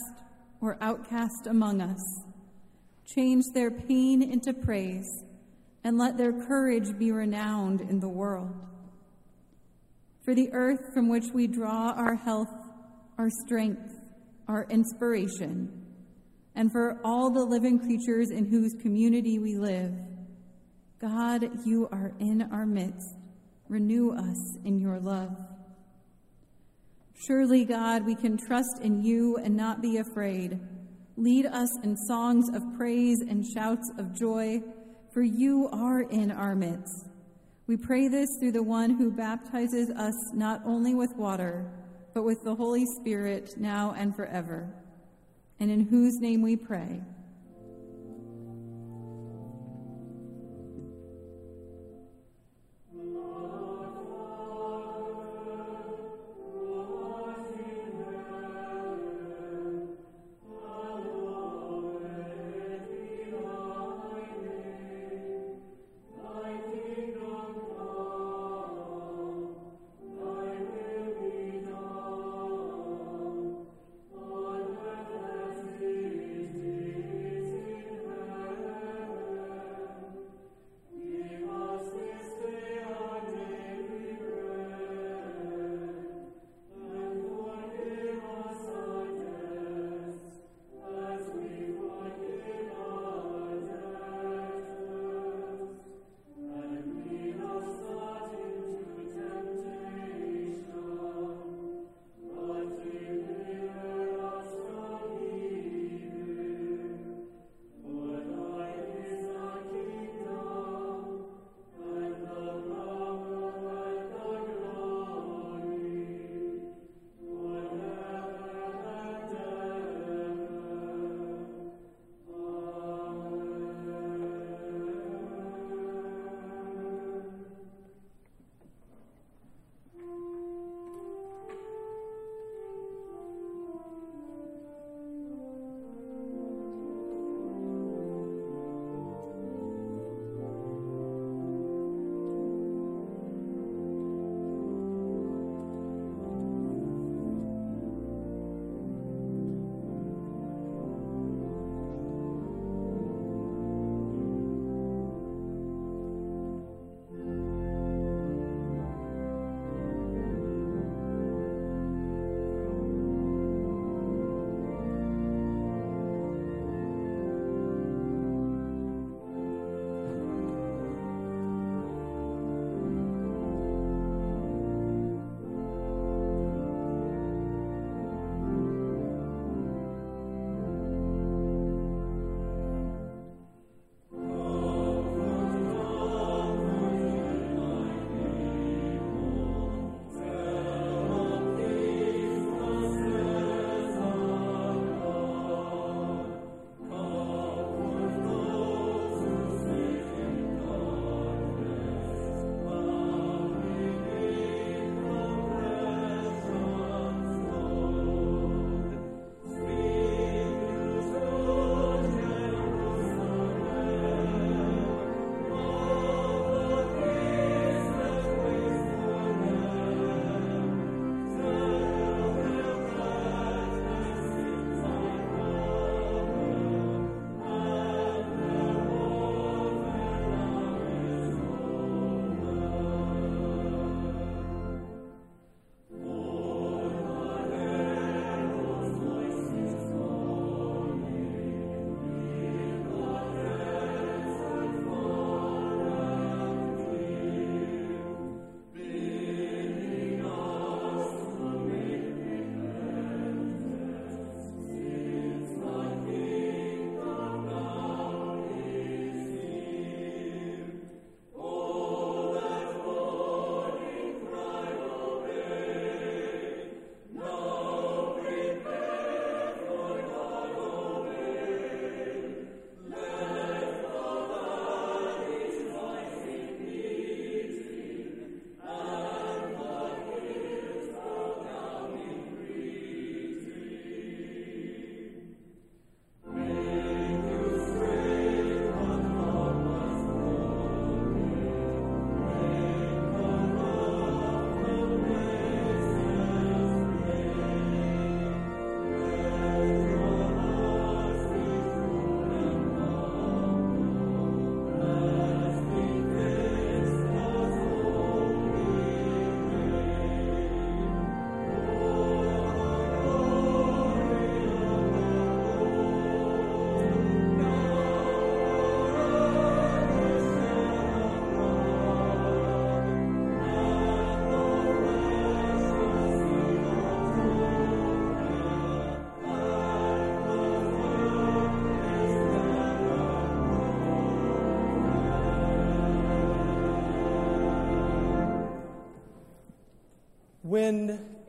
or 0.59 0.78
outcast 0.82 1.47
among 1.47 1.80
us, 1.80 2.24
change 3.05 3.45
their 3.53 3.72
pain 3.72 4.22
into 4.22 4.53
praise, 4.53 5.24
and 5.86 5.97
let 5.97 6.18
their 6.18 6.34
courage 6.34 6.97
be 6.97 7.14
renowned 7.14 7.80
in 7.80 8.01
the 8.01 8.09
world. 8.09 8.53
For 10.24 10.36
the 10.36 10.49
earth 10.53 10.93
from 10.93 11.09
which 11.09 11.26
we 11.34 11.47
draw 11.47 11.91
our 11.91 12.15
health, 12.15 12.53
our 13.17 13.30
strength, 13.45 13.93
our 14.47 14.67
inspiration, 14.69 15.86
and 16.55 16.72
for 16.72 16.99
all 17.03 17.32
the 17.32 17.43
living 17.43 17.80
creatures 17.80 18.30
in 18.30 18.45
whose 18.45 18.76
community 18.82 19.39
we 19.39 19.57
live. 19.57 19.93
God, 20.99 21.65
you 21.65 21.88
are 21.91 22.11
in 22.19 22.43
our 22.51 22.65
midst. 22.65 23.15
Renew 23.69 24.11
us 24.11 24.57
in 24.65 24.80
your 24.80 24.99
love. 24.99 25.36
Surely, 27.26 27.65
God, 27.65 28.05
we 28.05 28.15
can 28.15 28.38
trust 28.38 28.82
in 28.82 29.01
you 29.01 29.38
and 29.38 29.55
not 29.55 29.82
be 29.82 29.97
afraid. 29.97 30.59
Lead 31.17 31.45
us 31.45 31.69
in 31.84 31.95
songs 31.95 32.49
of 32.53 32.63
praise 32.78 33.19
and 33.22 33.45
shouts 33.45 33.91
of 33.97 34.13
joy, 34.17 34.61
for 35.13 35.22
you 35.22 35.69
are 35.72 36.01
in 36.01 36.32
our 36.32 36.55
midst. 36.55 37.11
We 37.72 37.78
pray 37.78 38.09
this 38.09 38.28
through 38.38 38.51
the 38.51 38.63
one 38.63 38.89
who 38.89 39.09
baptizes 39.09 39.91
us 39.91 40.34
not 40.34 40.61
only 40.65 40.93
with 40.93 41.15
water, 41.15 41.72
but 42.13 42.24
with 42.24 42.43
the 42.43 42.53
Holy 42.53 42.86
Spirit 42.86 43.53
now 43.57 43.95
and 43.97 44.13
forever 44.13 44.69
and 45.57 45.72
in 45.72 45.88
whose 45.88 46.19
name 46.19 46.41
we 46.41 46.57
pray. 46.57 46.99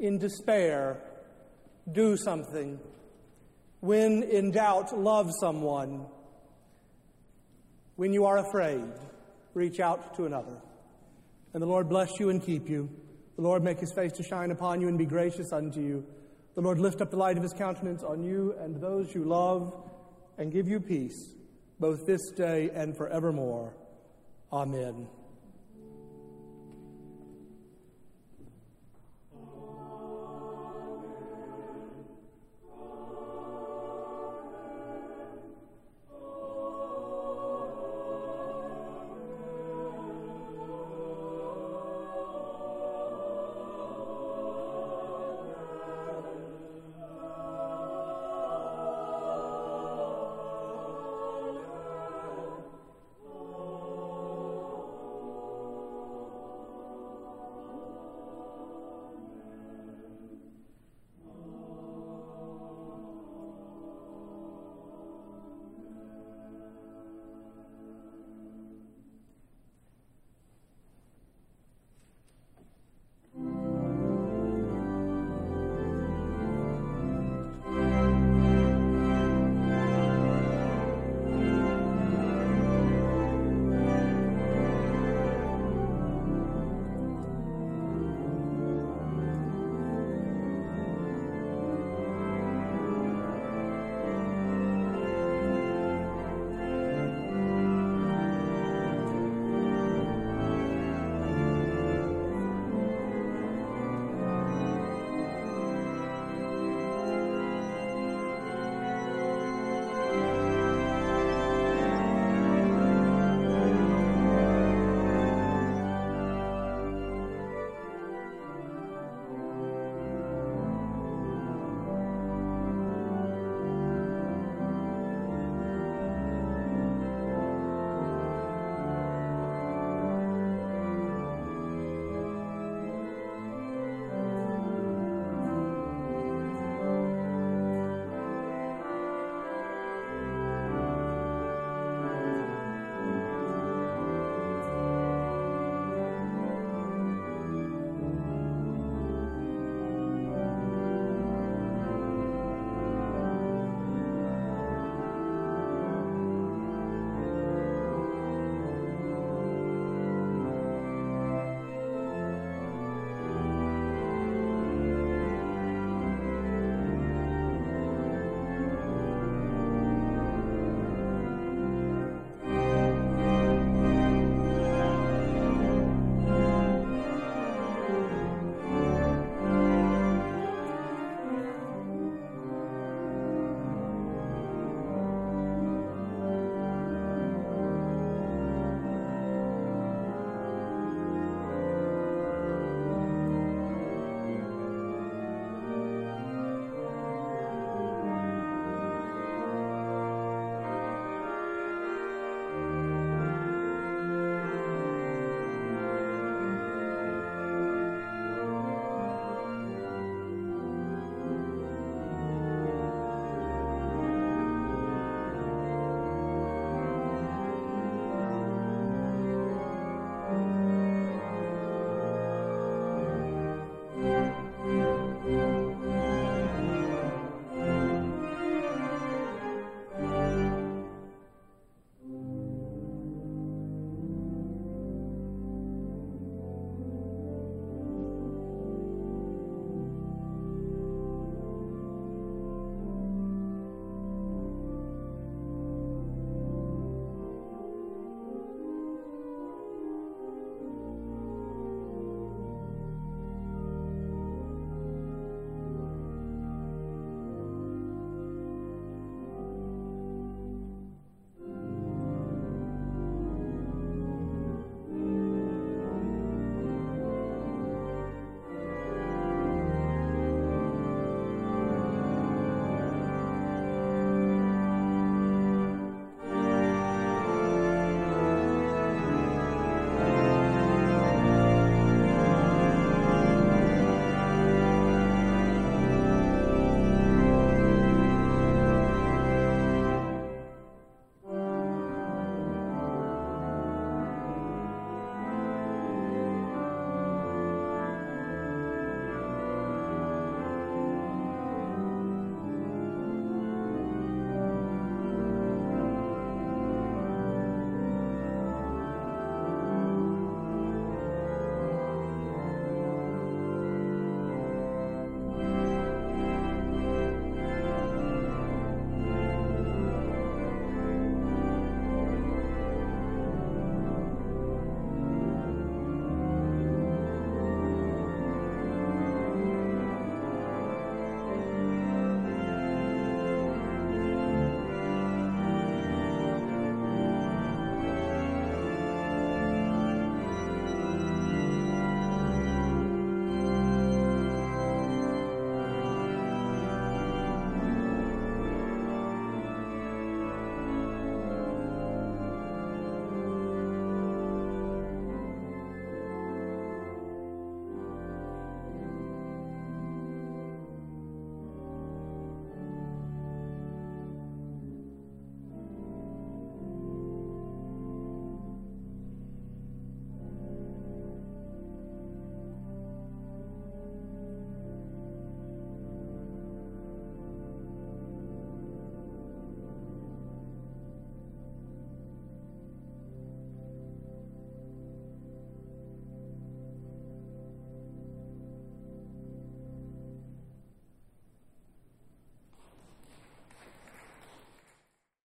In 0.03 0.19
despair, 0.19 1.01
do 1.91 2.17
something. 2.17 2.79
When 3.81 4.25
in 4.25 4.51
doubt, 4.51 4.99
love 4.99 5.31
someone. 5.41 6.07
When 7.95 8.13
you 8.13 8.27
are 8.27 8.39
afraid, 8.39 8.85
reach 9.55 9.79
out 9.79 10.17
to 10.17 10.27
another. 10.27 10.61
And 11.55 11.63
the 11.63 11.67
Lord 11.67 11.89
bless 11.89 12.19
you 12.19 12.31
and 12.31 12.45
keep 12.45 12.69
you. 12.69 12.91
The 13.37 13.43
Lord 13.43 13.63
make 13.63 13.79
his 13.79 13.93
face 13.93 14.13
to 14.13 14.25
shine 14.25 14.51
upon 14.51 14.81
you 14.81 14.89
and 14.89 14.99
be 14.99 15.07
gracious 15.07 15.53
unto 15.53 15.81
you. 15.81 16.05
The 16.57 16.61
Lord 16.61 16.81
lift 16.81 17.01
up 17.01 17.11
the 17.11 17.17
light 17.17 17.37
of 17.37 17.43
his 17.43 17.53
countenance 17.53 18.03
on 18.03 18.25
you 18.25 18.55
and 18.59 18.81
those 18.81 19.15
you 19.15 19.25
love 19.25 19.73
and 20.37 20.53
give 20.53 20.69
you 20.69 20.81
peace, 20.81 21.35
both 21.79 22.07
this 22.07 22.31
day 22.37 22.71
and 22.75 22.97
forevermore. 22.97 23.73
Amen. 24.53 25.07